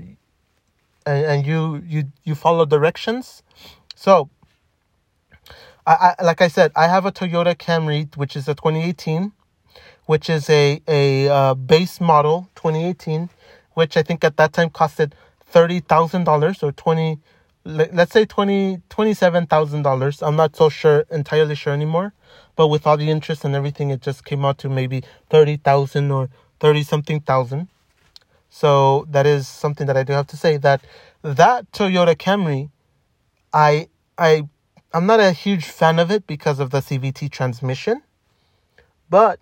and, 1.06 1.24
and 1.24 1.46
you 1.46 1.82
you 1.86 2.04
you 2.24 2.34
follow 2.34 2.64
directions, 2.64 3.42
so 3.94 4.28
I, 5.86 6.14
I 6.18 6.24
like 6.24 6.42
I 6.42 6.48
said, 6.48 6.72
I 6.74 6.88
have 6.88 7.06
a 7.06 7.12
Toyota 7.12 7.54
Camry, 7.54 8.14
which 8.16 8.36
is 8.36 8.48
a 8.48 8.54
2018, 8.54 9.32
which 10.06 10.28
is 10.28 10.50
a 10.50 10.82
a 10.88 11.28
uh, 11.28 11.54
base 11.54 12.00
model 12.00 12.50
2018, 12.56 13.30
which 13.76 13.94
I 13.94 14.02
think 14.02 14.24
at 14.24 14.38
that 14.38 14.54
time 14.54 14.70
costed 14.70 15.12
thirty 15.44 15.80
thousand 15.80 16.24
dollars 16.24 16.62
or 16.62 16.72
twenty 16.72 17.18
let's 17.66 18.12
say 18.12 18.24
twenty 18.24 18.80
twenty 18.88 19.12
seven 19.12 19.46
thousand 19.46 19.82
dollars. 19.82 20.22
I'm 20.22 20.34
not 20.34 20.56
so 20.56 20.70
sure 20.70 21.04
entirely 21.10 21.54
sure 21.54 21.74
anymore, 21.74 22.14
but 22.56 22.68
with 22.68 22.86
all 22.86 22.96
the 22.96 23.10
interest 23.10 23.44
and 23.44 23.54
everything, 23.54 23.90
it 23.90 24.00
just 24.00 24.24
came 24.24 24.46
out 24.46 24.56
to 24.58 24.70
maybe 24.70 25.02
thirty 25.28 25.58
thousand 25.58 26.10
or 26.10 26.30
thirty 26.58 26.82
something 26.82 27.20
thousand. 27.20 27.68
So 28.48 29.06
that 29.10 29.26
is 29.26 29.46
something 29.46 29.86
that 29.88 29.96
I 29.98 30.04
do 30.04 30.14
have 30.14 30.26
to 30.28 30.38
say 30.38 30.56
that 30.56 30.80
that 31.20 31.70
Toyota 31.72 32.16
Camry, 32.16 32.70
I 33.52 33.88
I 34.16 34.48
I'm 34.94 35.04
not 35.04 35.20
a 35.20 35.32
huge 35.32 35.66
fan 35.66 35.98
of 35.98 36.10
it 36.10 36.26
because 36.26 36.60
of 36.60 36.70
the 36.70 36.78
CVT 36.78 37.30
transmission, 37.30 38.00
but 39.10 39.38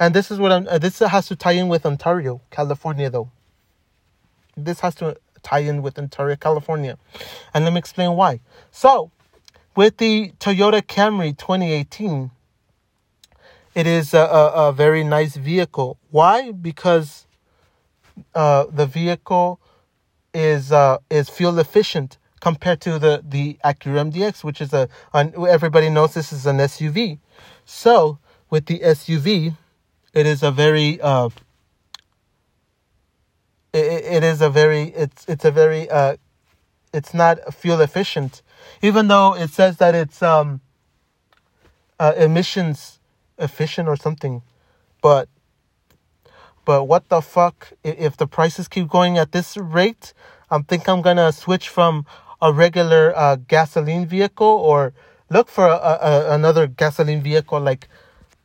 and 0.00 0.14
this 0.14 0.30
is 0.30 0.38
what 0.38 0.52
I'm. 0.52 0.66
Uh, 0.68 0.78
this 0.78 0.98
has 0.98 1.26
to 1.28 1.36
tie 1.36 1.52
in 1.52 1.68
with 1.68 1.84
Ontario, 1.84 2.40
California, 2.50 3.10
though. 3.10 3.30
This 4.56 4.80
has 4.80 4.94
to 4.96 5.16
tie 5.42 5.60
in 5.60 5.82
with 5.82 5.98
Ontario, 5.98 6.36
California, 6.36 6.98
and 7.54 7.64
let 7.64 7.72
me 7.72 7.78
explain 7.78 8.12
why. 8.16 8.40
So, 8.70 9.10
with 9.76 9.96
the 9.98 10.32
Toyota 10.40 10.82
Camry 10.82 11.36
2018, 11.36 12.30
it 13.74 13.86
is 13.86 14.14
a, 14.14 14.18
a, 14.18 14.68
a 14.68 14.72
very 14.72 15.04
nice 15.04 15.36
vehicle. 15.36 15.98
Why? 16.10 16.52
Because 16.52 17.26
uh, 18.34 18.66
the 18.72 18.86
vehicle 18.86 19.60
is 20.34 20.72
uh, 20.72 20.98
is 21.10 21.28
fuel 21.28 21.58
efficient 21.58 22.18
compared 22.40 22.80
to 22.82 22.98
the 22.98 23.22
the 23.26 23.58
Acura 23.64 24.10
MDX, 24.10 24.44
which 24.44 24.60
is 24.60 24.72
a 24.72 24.88
an, 25.12 25.34
everybody 25.48 25.90
knows 25.90 26.14
this 26.14 26.32
is 26.32 26.46
an 26.46 26.58
SUV. 26.58 27.18
So 27.64 28.18
with 28.50 28.66
the 28.66 28.80
SUV, 28.80 29.56
it 30.14 30.26
is 30.26 30.42
a 30.42 30.50
very 30.50 31.00
uh, 31.00 31.28
it, 33.72 34.04
it 34.04 34.24
is 34.24 34.40
a 34.40 34.50
very 34.50 34.84
it's 34.88 35.24
it's 35.28 35.44
a 35.44 35.50
very 35.50 35.88
uh, 35.90 36.16
it's 36.92 37.14
not 37.14 37.52
fuel 37.54 37.80
efficient, 37.80 38.42
even 38.82 39.08
though 39.08 39.34
it 39.34 39.50
says 39.50 39.76
that 39.78 39.94
it's 39.94 40.22
um 40.22 40.60
uh, 41.98 42.12
emissions 42.16 43.00
efficient 43.38 43.88
or 43.88 43.96
something, 43.96 44.42
but 45.02 45.28
but 46.64 46.84
what 46.84 47.08
the 47.08 47.20
fuck 47.20 47.72
if 47.82 48.16
the 48.16 48.26
prices 48.26 48.68
keep 48.68 48.88
going 48.88 49.18
at 49.18 49.32
this 49.32 49.56
rate? 49.56 50.12
I 50.50 50.58
think 50.62 50.88
I'm 50.88 51.02
gonna 51.02 51.32
switch 51.32 51.68
from 51.68 52.06
a 52.40 52.52
regular 52.52 53.12
uh, 53.16 53.36
gasoline 53.36 54.06
vehicle 54.06 54.46
or 54.46 54.92
look 55.30 55.48
for 55.48 55.66
a, 55.66 55.98
a, 56.00 56.30
another 56.34 56.66
gasoline 56.66 57.22
vehicle 57.22 57.60
like 57.60 57.88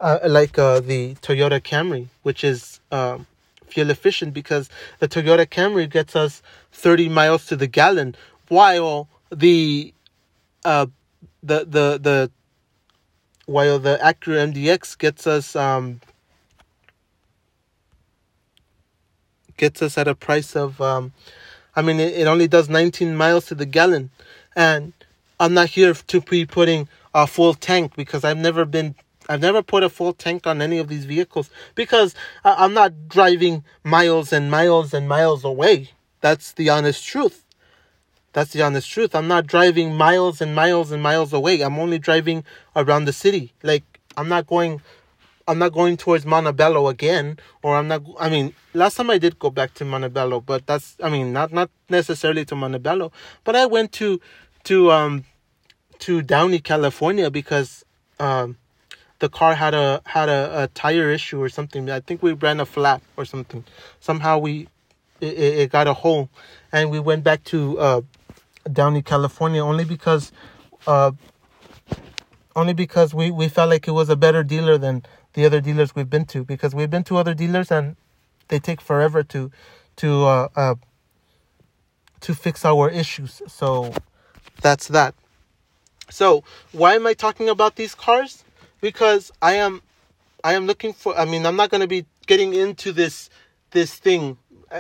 uh, 0.03 0.19
like 0.27 0.59
uh, 0.59 0.79
the 0.81 1.15
Toyota 1.15 1.59
Camry, 1.59 2.07
which 2.21 2.43
is 2.43 2.79
um, 2.91 3.25
fuel 3.65 3.89
efficient 3.89 4.33
because 4.33 4.69
the 4.99 5.07
Toyota 5.07 5.47
Camry 5.47 5.89
gets 5.89 6.15
us 6.15 6.43
30 6.73 7.09
miles 7.09 7.45
to 7.47 7.55
the 7.55 7.67
gallon, 7.67 8.15
while 8.49 9.07
the 9.31 9.93
uh, 10.65 10.85
the 11.41 11.59
the 11.59 11.99
the 11.99 12.31
while 13.45 13.79
the 13.79 13.97
Acura 14.01 14.53
MDX 14.53 14.97
gets 14.97 15.25
us 15.25 15.55
um, 15.55 16.01
gets 19.57 19.81
us 19.81 19.97
at 19.97 20.07
a 20.07 20.15
price 20.15 20.55
of 20.55 20.79
um, 20.81 21.13
I 21.75 21.81
mean, 21.81 21.99
it, 21.99 22.13
it 22.13 22.27
only 22.27 22.47
does 22.47 22.69
19 22.69 23.15
miles 23.15 23.45
to 23.47 23.55
the 23.55 23.65
gallon. 23.65 24.11
And 24.55 24.93
I'm 25.39 25.53
not 25.53 25.69
here 25.69 25.93
to 25.93 26.21
be 26.21 26.45
putting 26.45 26.87
a 27.13 27.25
full 27.27 27.53
tank 27.53 27.95
because 27.95 28.23
I've 28.23 28.37
never 28.37 28.65
been 28.65 28.95
I've 29.29 29.41
never 29.41 29.61
put 29.63 29.83
a 29.83 29.89
full 29.89 30.13
tank 30.13 30.45
on 30.47 30.61
any 30.61 30.77
of 30.77 30.87
these 30.87 31.05
vehicles 31.05 31.49
because 31.75 32.13
I'm 32.43 32.73
not 32.73 33.07
driving 33.07 33.63
miles 33.83 34.33
and 34.33 34.51
miles 34.51 34.93
and 34.93 35.07
miles 35.07 35.43
away. 35.43 35.91
That's 36.21 36.51
the 36.53 36.69
honest 36.69 37.05
truth. 37.05 37.43
That's 38.33 38.51
the 38.51 38.63
honest 38.63 38.89
truth. 38.89 39.15
I'm 39.15 39.27
not 39.27 39.45
driving 39.47 39.95
miles 39.95 40.41
and 40.41 40.55
miles 40.55 40.91
and 40.91 41.01
miles 41.01 41.33
away. 41.33 41.61
I'm 41.61 41.77
only 41.77 41.99
driving 41.99 42.43
around 42.75 43.05
the 43.05 43.13
city. 43.13 43.53
Like 43.61 43.83
I'm 44.17 44.27
not 44.27 44.47
going 44.47 44.81
I'm 45.47 45.59
not 45.59 45.73
going 45.73 45.97
towards 45.97 46.25
Montebello 46.25 46.87
again, 46.87 47.37
or 47.61 47.75
I'm 47.75 47.87
not. 47.87 48.01
I 48.17 48.29
mean, 48.29 48.53
last 48.73 48.95
time 48.95 49.09
I 49.09 49.17
did 49.17 49.39
go 49.39 49.49
back 49.49 49.73
to 49.75 49.85
Montebello, 49.85 50.39
but 50.41 50.65
that's. 50.65 50.95
I 51.03 51.09
mean, 51.09 51.33
not 51.33 51.51
not 51.51 51.69
necessarily 51.89 52.45
to 52.45 52.55
Montebello, 52.55 53.11
but 53.43 53.55
I 53.55 53.65
went 53.65 53.91
to 53.93 54.21
to 54.65 54.91
um 54.91 55.25
to 55.99 56.21
Downey, 56.21 56.59
California, 56.59 57.29
because 57.29 57.83
um 58.19 58.57
the 59.23 59.29
car 59.29 59.55
had 59.55 59.73
a 59.73 60.01
had 60.05 60.27
a, 60.27 60.63
a 60.63 60.67
tire 60.67 61.09
issue 61.09 61.41
or 61.41 61.47
something. 61.47 61.89
I 61.89 62.01
think 62.01 62.21
we 62.21 62.33
ran 62.33 62.59
a 62.59 62.65
flat 62.65 63.01
or 63.15 63.23
something. 63.23 63.63
Somehow 64.01 64.37
we 64.37 64.67
it, 65.21 65.37
it 65.61 65.71
got 65.71 65.87
a 65.87 65.93
hole, 65.93 66.29
and 66.73 66.91
we 66.91 66.99
went 66.99 67.23
back 67.23 67.41
to 67.45 67.79
uh 67.79 68.01
Downey, 68.69 69.01
California, 69.01 69.63
only 69.63 69.85
because 69.85 70.33
uh 70.87 71.11
only 72.53 72.73
because 72.73 73.13
we 73.13 73.31
we 73.31 73.47
felt 73.47 73.69
like 73.69 73.87
it 73.87 73.91
was 73.91 74.09
a 74.09 74.17
better 74.17 74.43
dealer 74.43 74.77
than 74.77 75.03
the 75.35 75.45
other 75.45 75.61
dealers 75.61 75.95
we've 75.95 76.09
been 76.09 76.25
to 76.25 76.43
because 76.43 76.75
we've 76.75 76.89
been 76.89 77.05
to 77.05 77.15
other 77.15 77.33
dealers 77.33 77.71
and 77.71 77.95
they 78.49 78.59
take 78.59 78.81
forever 78.81 79.23
to 79.23 79.49
to 79.95 80.25
uh, 80.25 80.47
uh 80.57 80.75
to 82.19 82.35
fix 82.35 82.65
our 82.65 82.89
issues. 82.89 83.41
So 83.47 83.93
that's 84.61 84.89
that. 84.89 85.15
So 86.09 86.43
why 86.73 86.95
am 86.95 87.07
I 87.07 87.13
talking 87.13 87.47
about 87.47 87.77
these 87.77 87.95
cars? 87.95 88.43
Because 88.83 89.31
I 89.41 89.53
am 89.53 89.81
I 90.43 90.55
am 90.55 90.67
looking 90.67 90.91
for 90.91 91.17
I 91.17 91.23
mean 91.23 91.45
I'm 91.45 91.55
not 91.55 91.69
going 91.69 91.79
to 91.79 91.87
be 91.87 92.05
getting 92.27 92.53
into 92.53 92.91
this 92.91 93.29
this 93.71 93.95
thing 93.95 94.37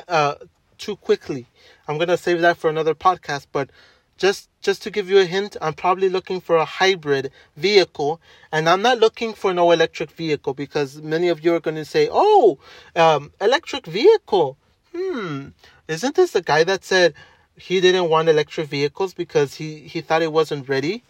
uh 0.09 0.35
too 0.77 0.97
quickly. 0.97 1.47
I'm 1.87 1.95
going 1.95 2.09
to 2.09 2.17
save 2.17 2.41
that 2.41 2.57
for 2.57 2.69
another 2.69 2.95
podcast, 2.95 3.47
but 3.53 3.69
just 4.17 4.49
just 4.59 4.83
to 4.83 4.91
give 4.91 5.09
you 5.09 5.19
a 5.19 5.23
hint, 5.23 5.55
I'm 5.61 5.73
probably 5.73 6.09
looking 6.09 6.41
for 6.41 6.57
a 6.57 6.65
hybrid 6.65 7.31
vehicle, 7.55 8.19
and 8.51 8.67
I'm 8.67 8.81
not 8.81 8.99
looking 8.99 9.31
for 9.33 9.53
no 9.53 9.71
electric 9.71 10.11
vehicle 10.11 10.53
because 10.53 11.01
many 11.01 11.29
of 11.29 11.41
you 11.45 11.55
are 11.55 11.61
going 11.61 11.77
to 11.77 11.85
say, 11.85 12.09
"Oh, 12.11 12.59
um, 12.97 13.31
electric 13.39 13.85
vehicle." 13.85 14.57
Hmm, 14.93 15.47
isn't 15.87 16.15
this 16.15 16.31
the 16.31 16.41
guy 16.41 16.65
that 16.65 16.83
said 16.83 17.13
he 17.55 17.79
didn't 17.79 18.09
want 18.09 18.27
electric 18.27 18.67
vehicles 18.67 19.13
because 19.13 19.55
he 19.55 19.79
he 19.93 20.01
thought 20.01 20.21
it 20.21 20.33
wasn't 20.33 20.67
ready? 20.67 21.03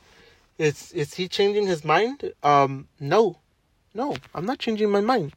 Is 0.57 0.91
is 0.91 1.15
he 1.15 1.27
changing 1.27 1.67
his 1.67 1.83
mind? 1.83 2.31
Um, 2.43 2.87
no, 2.99 3.39
no, 3.93 4.15
I'm 4.35 4.45
not 4.45 4.59
changing 4.59 4.91
my 4.91 5.01
mind. 5.01 5.33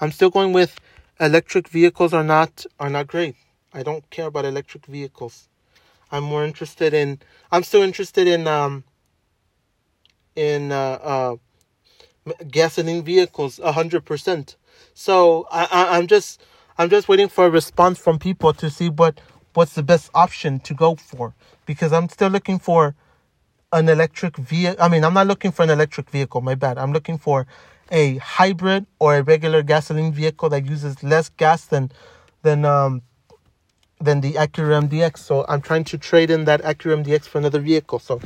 I'm 0.00 0.12
still 0.12 0.30
going 0.30 0.52
with 0.52 0.78
electric 1.20 1.68
vehicles 1.68 2.14
are 2.14 2.24
not 2.24 2.64
are 2.80 2.90
not 2.90 3.06
great. 3.06 3.36
I 3.74 3.82
don't 3.82 4.08
care 4.10 4.26
about 4.26 4.44
electric 4.44 4.86
vehicles. 4.86 5.48
I'm 6.10 6.24
more 6.24 6.44
interested 6.44 6.94
in. 6.94 7.20
I'm 7.52 7.62
still 7.62 7.82
interested 7.82 8.26
in 8.26 8.46
um. 8.46 8.84
In 10.34 10.70
uh, 10.70 10.98
uh 11.02 11.36
gasoline 12.50 13.02
vehicles, 13.02 13.58
hundred 13.62 14.04
percent. 14.04 14.56
So 14.94 15.46
I, 15.50 15.64
I 15.70 15.98
I'm 15.98 16.06
just 16.06 16.42
I'm 16.78 16.90
just 16.90 17.08
waiting 17.08 17.28
for 17.28 17.46
a 17.46 17.50
response 17.50 17.98
from 17.98 18.18
people 18.18 18.52
to 18.54 18.70
see 18.70 18.88
what 18.88 19.20
what's 19.54 19.74
the 19.74 19.82
best 19.82 20.10
option 20.14 20.60
to 20.60 20.74
go 20.74 20.96
for 20.96 21.34
because 21.64 21.92
I'm 21.92 22.08
still 22.08 22.28
looking 22.28 22.58
for 22.58 22.94
an 23.76 23.88
electric 23.88 24.36
vehicle. 24.36 24.82
I 24.82 24.88
mean, 24.88 25.04
I'm 25.04 25.14
not 25.14 25.26
looking 25.26 25.52
for 25.52 25.62
an 25.62 25.70
electric 25.70 26.10
vehicle. 26.10 26.40
My 26.40 26.54
bad. 26.54 26.78
I'm 26.78 26.92
looking 26.92 27.18
for 27.18 27.46
a 27.90 28.16
hybrid 28.16 28.86
or 28.98 29.16
a 29.16 29.22
regular 29.22 29.62
gasoline 29.62 30.12
vehicle 30.12 30.48
that 30.48 30.64
uses 30.66 31.02
less 31.02 31.28
gas 31.28 31.66
than 31.66 31.92
than 32.42 32.64
um 32.64 33.02
than 34.00 34.20
the 34.20 34.32
Acura 34.34 34.88
MDX. 34.88 35.18
So 35.18 35.44
I'm 35.48 35.60
trying 35.60 35.84
to 35.84 35.98
trade 35.98 36.30
in 36.30 36.44
that 36.46 36.62
Acura 36.62 37.02
MDX 37.04 37.24
for 37.24 37.38
another 37.38 37.60
vehicle. 37.60 37.98
So 37.98 38.20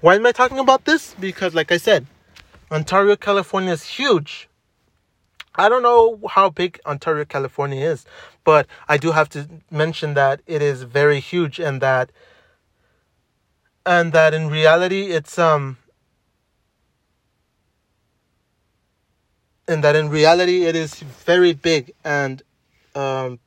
why 0.00 0.16
am 0.16 0.26
I 0.26 0.32
talking 0.32 0.58
about 0.58 0.84
this? 0.84 1.14
Because 1.18 1.54
like 1.54 1.70
I 1.72 1.78
said, 1.78 2.06
Ontario, 2.70 3.16
California 3.16 3.72
is 3.72 3.84
huge. 3.84 4.48
I 5.58 5.68
don't 5.70 5.82
know 5.82 6.20
how 6.28 6.50
big 6.50 6.78
Ontario, 6.84 7.24
California 7.24 7.82
is, 7.86 8.04
but 8.44 8.66
I 8.88 8.98
do 8.98 9.12
have 9.12 9.28
to 9.30 9.48
mention 9.70 10.12
that 10.14 10.42
it 10.46 10.60
is 10.60 10.82
very 10.82 11.18
huge 11.18 11.58
and 11.58 11.80
that 11.80 12.10
and 13.86 14.12
that 14.12 14.34
in 14.34 14.48
reality 14.48 15.06
it's 15.06 15.38
um 15.38 15.78
and 19.68 19.82
that 19.84 19.96
in 19.96 20.10
reality 20.10 20.64
it 20.64 20.76
is 20.76 20.94
very 21.00 21.52
big 21.52 21.92
and 22.04 22.42
um 22.94 23.38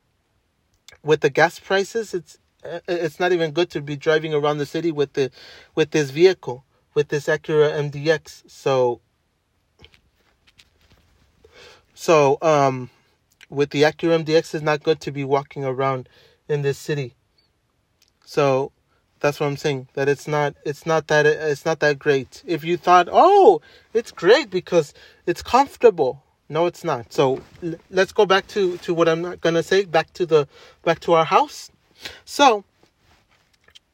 with 1.04 1.22
the 1.22 1.30
gas 1.30 1.60
prices, 1.60 2.14
it's 2.14 2.38
uh, 2.64 2.80
it's 2.88 3.20
not 3.20 3.32
even 3.32 3.52
good 3.52 3.70
to 3.70 3.82
be 3.82 3.96
driving 3.96 4.34
around 4.34 4.58
the 4.58 4.66
city 4.66 4.92
with 4.92 5.14
the 5.14 5.32
with 5.76 5.92
this 5.92 6.10
vehicle 6.10 6.66
with 6.94 7.10
this 7.10 7.28
Acura 7.28 7.72
MDX. 7.72 8.50
So 8.50 9.02
so 11.94 12.38
um 12.42 12.90
with 13.50 13.70
the 13.70 13.84
Acura 13.84 14.24
MDX 14.24 14.56
it's 14.56 14.64
not 14.64 14.84
good 14.84 15.00
to 15.02 15.12
be 15.12 15.24
walking 15.24 15.64
around 15.64 16.10
in 16.48 16.62
this 16.62 16.78
city. 16.78 17.16
So 18.26 18.72
that's 19.20 19.40
what 19.40 19.48
I'm 19.48 19.58
saying 19.58 19.88
that 19.94 20.10
it's 20.10 20.28
not 20.28 20.56
it's 20.66 20.86
not 20.86 21.08
that 21.08 21.26
it's 21.26 21.66
not 21.66 21.80
that 21.82 22.00
great. 22.00 22.44
If 22.46 22.64
you 22.64 22.78
thought, 22.78 23.08
"Oh, 23.12 23.62
it's 23.94 24.12
great 24.12 24.50
because 24.50 24.94
it's 25.26 25.42
comfortable." 25.42 26.24
No, 26.50 26.66
it's 26.66 26.84
not. 26.84 27.14
So 27.14 27.42
l- 27.64 27.76
let's 27.92 28.12
go 28.12 28.26
back 28.26 28.48
to, 28.48 28.78
to 28.80 28.94
what 28.94 29.08
I'm 29.08 29.22
not 29.22 29.42
gonna 29.42 29.64
say. 29.64 29.86
Back 29.86 30.14
to 30.14 30.26
the 30.26 30.48
back 30.84 31.00
to 31.02 31.14
our 31.14 31.26
house. 31.26 31.72
So 32.26 32.64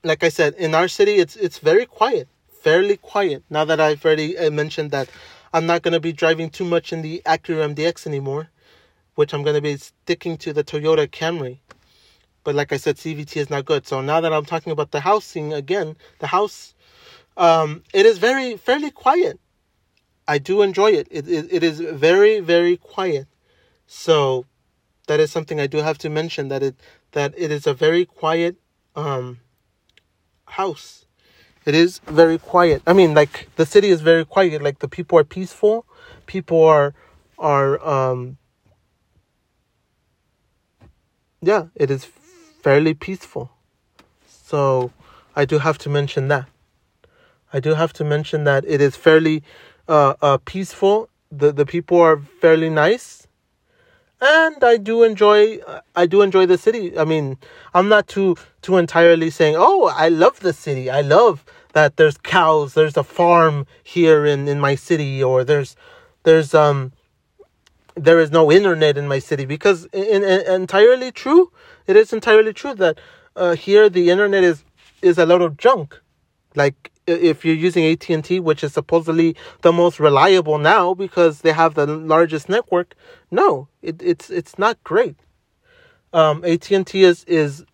like 0.04 0.24
I 0.24 0.30
said, 0.30 0.54
in 0.56 0.76
our 0.76 0.88
city, 0.88 1.16
it's 1.16 1.36
it's 1.36 1.60
very 1.60 1.86
quiet, 1.86 2.28
fairly 2.62 2.98
quiet. 2.98 3.44
Now 3.50 3.66
that 3.66 3.80
I've 3.80 4.06
already 4.06 4.38
uh, 4.38 4.52
mentioned 4.52 4.92
that 4.92 5.10
I'm 5.54 5.66
not 5.66 5.82
going 5.82 5.94
to 5.94 6.00
be 6.00 6.14
driving 6.14 6.50
too 6.50 6.66
much 6.66 6.94
in 6.94 7.02
the 7.02 7.22
Acura 7.26 7.74
MDX 7.74 8.06
anymore, 8.08 8.50
which 9.16 9.34
I'm 9.34 9.44
going 9.44 9.56
to 9.56 9.62
be 9.62 9.78
sticking 9.78 10.38
to 10.38 10.54
the 10.54 10.64
Toyota 10.64 11.08
Camry. 11.08 11.60
But 12.46 12.56
like 12.56 12.72
I 12.72 12.78
said, 12.78 12.96
CVT 12.96 13.36
is 13.38 13.50
not 13.50 13.66
good. 13.66 13.86
So 13.86 14.00
now 14.00 14.22
that 14.22 14.32
I'm 14.32 14.46
talking 14.46 14.72
about 14.72 14.92
the 14.92 15.02
housing 15.02 15.52
again, 15.52 15.98
the 16.20 16.28
house, 16.28 16.76
um, 17.36 17.84
it 17.92 18.06
is 18.06 18.20
very 18.20 18.56
fairly 18.56 18.92
quiet. 18.92 19.40
I 20.28 20.38
do 20.38 20.62
enjoy 20.62 20.92
it. 20.92 21.08
It, 21.12 21.28
it. 21.28 21.48
it 21.52 21.64
is 21.64 21.80
very 21.82 22.40
very 22.40 22.78
quiet. 22.78 23.28
So 23.88 24.46
that 25.08 25.20
is 25.20 25.32
something 25.32 25.60
I 25.60 25.68
do 25.68 25.80
have 25.80 25.98
to 26.00 26.10
mention 26.10 26.48
that 26.50 26.62
it 26.64 26.76
that 27.12 27.34
it 27.36 27.52
is 27.52 27.66
a 27.68 27.74
very 27.74 28.06
quiet 28.06 28.58
um, 28.96 29.40
house. 30.46 31.06
It 31.66 31.74
is 31.74 31.98
very 32.06 32.38
quiet. 32.38 32.84
I 32.86 32.94
mean, 32.94 33.16
like 33.16 33.50
the 33.56 33.66
city 33.66 33.90
is 33.90 34.02
very 34.02 34.24
quiet. 34.24 34.62
Like 34.62 34.80
the 34.80 34.88
people 34.88 35.18
are 35.18 35.24
peaceful. 35.24 35.88
People 36.28 36.64
are 36.64 36.94
are 37.40 37.84
um, 37.84 38.38
yeah, 41.42 41.68
it 41.76 41.90
is 41.90 42.06
fairly 42.66 42.96
peaceful. 42.96 43.52
So 44.26 44.92
I 45.36 45.46
do 45.46 45.60
have 45.60 45.78
to 45.84 45.88
mention 45.98 46.30
that. 46.30 46.48
I 47.54 47.60
do 47.60 47.76
have 47.76 47.94
to 47.94 48.04
mention 48.04 48.44
that 48.46 48.66
it 48.66 48.82
is 48.82 48.96
fairly 48.96 49.44
uh, 49.88 50.16
uh, 50.20 50.38
peaceful. 50.54 51.10
The 51.32 51.52
the 51.52 51.68
people 51.74 52.00
are 52.02 52.18
fairly 52.42 52.72
nice 52.72 53.28
and 54.20 54.64
I 54.64 54.78
do 54.78 55.04
enjoy 55.04 55.60
I 55.96 56.06
do 56.08 56.24
enjoy 56.24 56.46
the 56.48 56.58
city. 56.58 56.98
I 56.98 57.06
mean, 57.06 57.38
I'm 57.76 57.88
not 57.88 58.08
too 58.08 58.36
too 58.64 58.78
entirely 58.78 59.30
saying, 59.30 59.56
"Oh, 59.58 59.82
I 60.06 60.08
love 60.10 60.40
the 60.40 60.54
city. 60.54 60.90
I 60.90 61.02
love 61.02 61.46
that 61.74 61.98
there's 61.98 62.18
cows, 62.18 62.74
there's 62.74 62.98
a 62.98 63.04
farm 63.04 63.68
here 63.84 64.26
in 64.26 64.48
in 64.48 64.60
my 64.60 64.76
city 64.90 65.24
or 65.24 65.44
there's 65.44 65.76
there's 66.24 66.56
um 66.56 66.94
there 67.96 68.20
is 68.20 68.32
no 68.32 68.52
internet 68.52 68.98
in 68.98 69.08
my 69.08 69.20
city 69.20 69.46
because 69.46 69.86
in, 69.94 70.24
in 70.24 70.42
entirely 70.48 71.12
true, 71.12 71.52
it 71.88 71.96
is 71.96 72.14
entirely 72.14 72.54
true 72.54 72.76
that 72.76 73.00
uh, 73.36 73.56
here 73.56 73.90
the 73.90 74.10
internet 74.10 74.44
is 74.44 74.64
is 75.02 75.18
a 75.18 75.26
lot 75.26 75.42
of 75.42 75.58
junk. 75.58 76.00
Like 76.56 76.92
if 77.08 77.46
you're 77.46 77.56
using 77.56 77.86
AT&T, 77.86 78.40
which 78.40 78.64
is 78.64 78.74
supposedly 78.74 79.36
the 79.62 79.72
most 79.72 80.00
reliable 80.00 80.58
now 80.58 80.94
because 80.94 81.42
they 81.42 81.52
have 81.52 81.76
the 81.76 81.86
largest 81.86 82.50
network, 82.50 82.96
no, 83.30 83.68
it, 83.82 84.02
it's 84.02 84.30
it's 84.30 84.58
not 84.58 84.84
great. 84.84 85.16
Um, 86.14 86.44
AT&T 86.44 87.04
is 87.04 87.24
is 87.26 87.66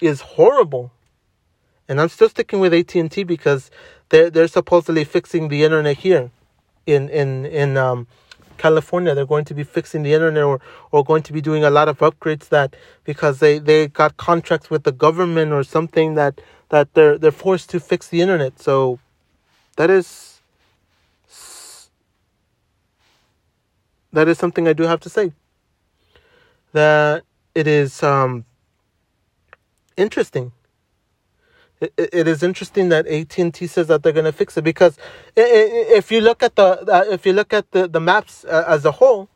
is 0.00 0.20
horrible, 0.20 0.92
and 1.88 2.00
I'm 2.00 2.08
still 2.08 2.28
sticking 2.28 2.60
with 2.60 2.72
AT&T 2.72 3.24
because 3.24 3.70
they're 4.08 4.30
they're 4.30 4.48
supposedly 4.48 5.04
fixing 5.04 5.48
the 5.48 5.64
internet 5.64 5.98
here, 5.98 6.30
in 6.86 7.08
in 7.08 7.46
in 7.46 7.76
um, 7.76 8.06
California. 8.66 9.14
They're 9.14 9.32
going 9.34 9.48
to 9.50 9.54
be 9.60 9.64
fixing 9.64 10.02
the 10.02 10.12
internet 10.18 10.44
or 10.44 10.60
or 10.92 11.04
going 11.10 11.24
to 11.28 11.32
be 11.32 11.42
doing 11.48 11.64
a 11.64 11.70
lot 11.78 11.88
of 11.92 11.98
upgrades 12.08 12.48
that 12.56 12.76
because 13.10 13.38
they 13.44 13.58
they 13.58 13.80
got 14.00 14.16
contracts 14.16 14.70
with 14.72 14.82
the 14.88 14.92
government 15.06 15.52
or 15.52 15.62
something 15.76 16.14
that 16.20 16.40
that 16.68 16.94
they're 16.94 17.16
they're 17.18 17.40
forced 17.46 17.70
to 17.70 17.80
fix 17.80 18.08
the 18.08 18.20
internet. 18.24 18.60
So 18.68 18.98
that 19.76 19.90
is 19.90 20.08
that 24.12 24.28
is 24.28 24.38
something 24.38 24.66
I 24.68 24.72
do 24.72 24.84
have 24.84 25.00
to 25.00 25.08
say. 25.08 25.32
That 26.72 27.24
it 27.54 27.66
is 27.66 28.02
um, 28.02 28.44
interesting. 29.96 30.52
It, 31.80 31.92
it 31.96 32.28
is 32.28 32.42
interesting 32.42 32.90
that 32.90 33.06
AT 33.06 33.38
and 33.38 33.54
T 33.54 33.66
says 33.66 33.86
that 33.86 34.02
they're 34.02 34.12
going 34.12 34.26
to 34.26 34.32
fix 34.32 34.56
it 34.56 34.64
because 34.64 34.98
if 35.34 36.12
you 36.12 36.20
look 36.20 36.42
at 36.42 36.56
the 36.56 37.06
if 37.10 37.24
you 37.24 37.32
look 37.32 37.52
at 37.54 37.70
the 37.72 37.88
the 37.88 38.00
maps 38.00 38.44
uh, 38.44 38.64
as 38.66 38.84
a 38.84 38.92
whole, 38.92 39.30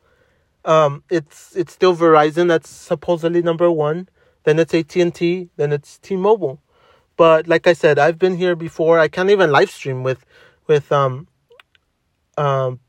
um, 0.64 1.02
it's 1.11 1.57
it's 1.57 1.72
still 1.72 1.96
Verizon 1.96 2.48
that's 2.48 2.68
supposedly 2.68 3.42
number 3.42 3.70
one. 3.70 4.09
Then 4.44 4.59
it's 4.59 4.74
AT 4.74 4.94
and 4.96 5.14
T. 5.14 5.48
Then 5.57 5.72
it's 5.72 5.98
T-Mobile. 5.98 6.61
But 7.16 7.48
like 7.48 7.66
I 7.66 7.72
said, 7.72 7.98
I've 7.98 8.18
been 8.18 8.37
here 8.37 8.54
before. 8.57 8.98
I 8.98 9.09
can't 9.09 9.30
even 9.30 9.50
live 9.50 9.70
stream 9.70 10.02
with 10.02 10.26
with 10.66 10.92
um 10.92 11.28
um 12.37 12.80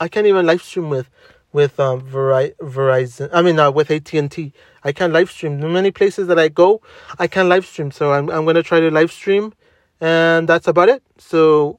I 0.00 0.08
can't 0.08 0.26
even 0.26 0.46
live 0.46 0.62
stream 0.62 0.90
with 0.90 1.08
with 1.52 1.78
um 1.78 2.00
Veri- 2.00 2.54
Verizon. 2.60 3.28
I 3.32 3.42
mean, 3.42 3.58
uh, 3.58 3.70
with 3.70 3.90
AT 3.90 4.12
and 4.14 4.30
T. 4.30 4.52
I 4.84 4.92
can't 4.92 5.12
live 5.12 5.30
stream. 5.30 5.60
The 5.60 5.68
many 5.68 5.90
places 5.90 6.26
that 6.28 6.38
I 6.38 6.48
go, 6.48 6.80
I 7.18 7.26
can't 7.26 7.48
live 7.48 7.66
stream. 7.66 7.90
So 7.90 8.12
I'm 8.12 8.30
I'm 8.30 8.44
gonna 8.44 8.62
try 8.62 8.80
to 8.80 8.90
live 8.90 9.12
stream, 9.12 9.52
and 10.00 10.48
that's 10.48 10.66
about 10.66 10.88
it. 10.88 11.02
So, 11.18 11.78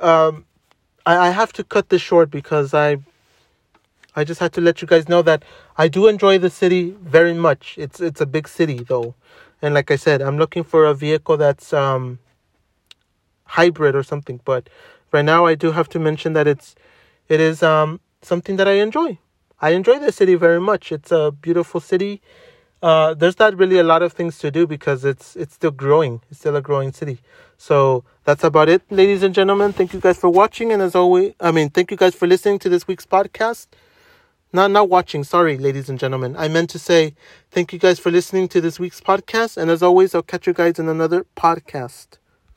um, 0.00 0.44
I 1.06 1.28
I 1.28 1.30
have 1.30 1.52
to 1.54 1.64
cut 1.64 1.88
this 1.88 2.02
short 2.02 2.30
because 2.30 2.74
I 2.74 2.98
I 4.14 4.24
just 4.24 4.40
had 4.40 4.52
to 4.54 4.60
let 4.60 4.82
you 4.82 4.88
guys 4.88 5.08
know 5.08 5.22
that 5.22 5.42
I 5.78 5.88
do 5.88 6.06
enjoy 6.06 6.38
the 6.38 6.50
city 6.50 6.90
very 7.00 7.34
much. 7.34 7.76
It's 7.78 8.00
it's 8.00 8.20
a 8.20 8.26
big 8.26 8.46
city 8.46 8.84
though. 8.84 9.14
And 9.62 9.74
like 9.74 9.90
I 9.90 9.96
said, 9.96 10.20
I'm 10.20 10.38
looking 10.38 10.64
for 10.64 10.84
a 10.84 10.94
vehicle 10.94 11.36
that's 11.36 11.72
um 11.72 12.18
hybrid 13.44 13.94
or 13.94 14.02
something, 14.02 14.40
but 14.44 14.68
right 15.12 15.24
now 15.24 15.46
I 15.46 15.54
do 15.54 15.72
have 15.72 15.88
to 15.90 15.98
mention 15.98 16.32
that 16.34 16.46
it's 16.46 16.74
it 17.28 17.40
is 17.40 17.62
um 17.62 18.00
something 18.22 18.56
that 18.56 18.68
I 18.68 18.74
enjoy. 18.74 19.18
I 19.60 19.70
enjoy 19.70 19.98
the 19.98 20.12
city 20.12 20.34
very 20.34 20.60
much. 20.60 20.90
It's 20.92 21.12
a 21.12 21.30
beautiful 21.30 21.80
city. 21.80 22.20
Uh, 22.82 23.14
there's 23.14 23.38
not 23.38 23.56
really 23.56 23.78
a 23.78 23.84
lot 23.84 24.02
of 24.02 24.12
things 24.12 24.38
to 24.38 24.50
do 24.50 24.66
because 24.66 25.04
it's 25.04 25.36
it's 25.36 25.54
still 25.54 25.70
growing. 25.70 26.20
It's 26.30 26.40
still 26.40 26.56
a 26.56 26.62
growing 26.62 26.92
city. 26.92 27.20
So 27.56 28.04
that's 28.24 28.42
about 28.42 28.68
it, 28.68 28.82
ladies 28.90 29.22
and 29.22 29.32
gentlemen. 29.32 29.72
Thank 29.72 29.92
you 29.94 30.00
guys 30.00 30.18
for 30.18 30.28
watching, 30.28 30.72
and 30.72 30.82
as 30.82 30.96
always, 30.96 31.34
I 31.40 31.52
mean, 31.52 31.70
thank 31.70 31.92
you 31.92 31.96
guys 31.96 32.14
for 32.14 32.26
listening 32.26 32.58
to 32.60 32.68
this 32.68 32.88
week's 32.88 33.06
podcast. 33.06 33.68
Not 34.52 34.72
not 34.72 34.88
watching, 34.88 35.22
sorry, 35.22 35.56
ladies 35.58 35.88
and 35.88 35.98
gentlemen. 35.98 36.34
I 36.36 36.48
meant 36.48 36.70
to 36.70 36.78
say 36.78 37.14
thank 37.52 37.72
you 37.72 37.78
guys 37.78 38.00
for 38.00 38.10
listening 38.10 38.48
to 38.48 38.60
this 38.60 38.80
week's 38.80 39.00
podcast, 39.00 39.56
and 39.56 39.70
as 39.70 39.82
always, 39.82 40.12
I'll 40.14 40.22
catch 40.22 40.48
you 40.48 40.52
guys 40.52 40.80
in 40.80 40.88
another 40.88 41.24
podcast. 41.36 42.18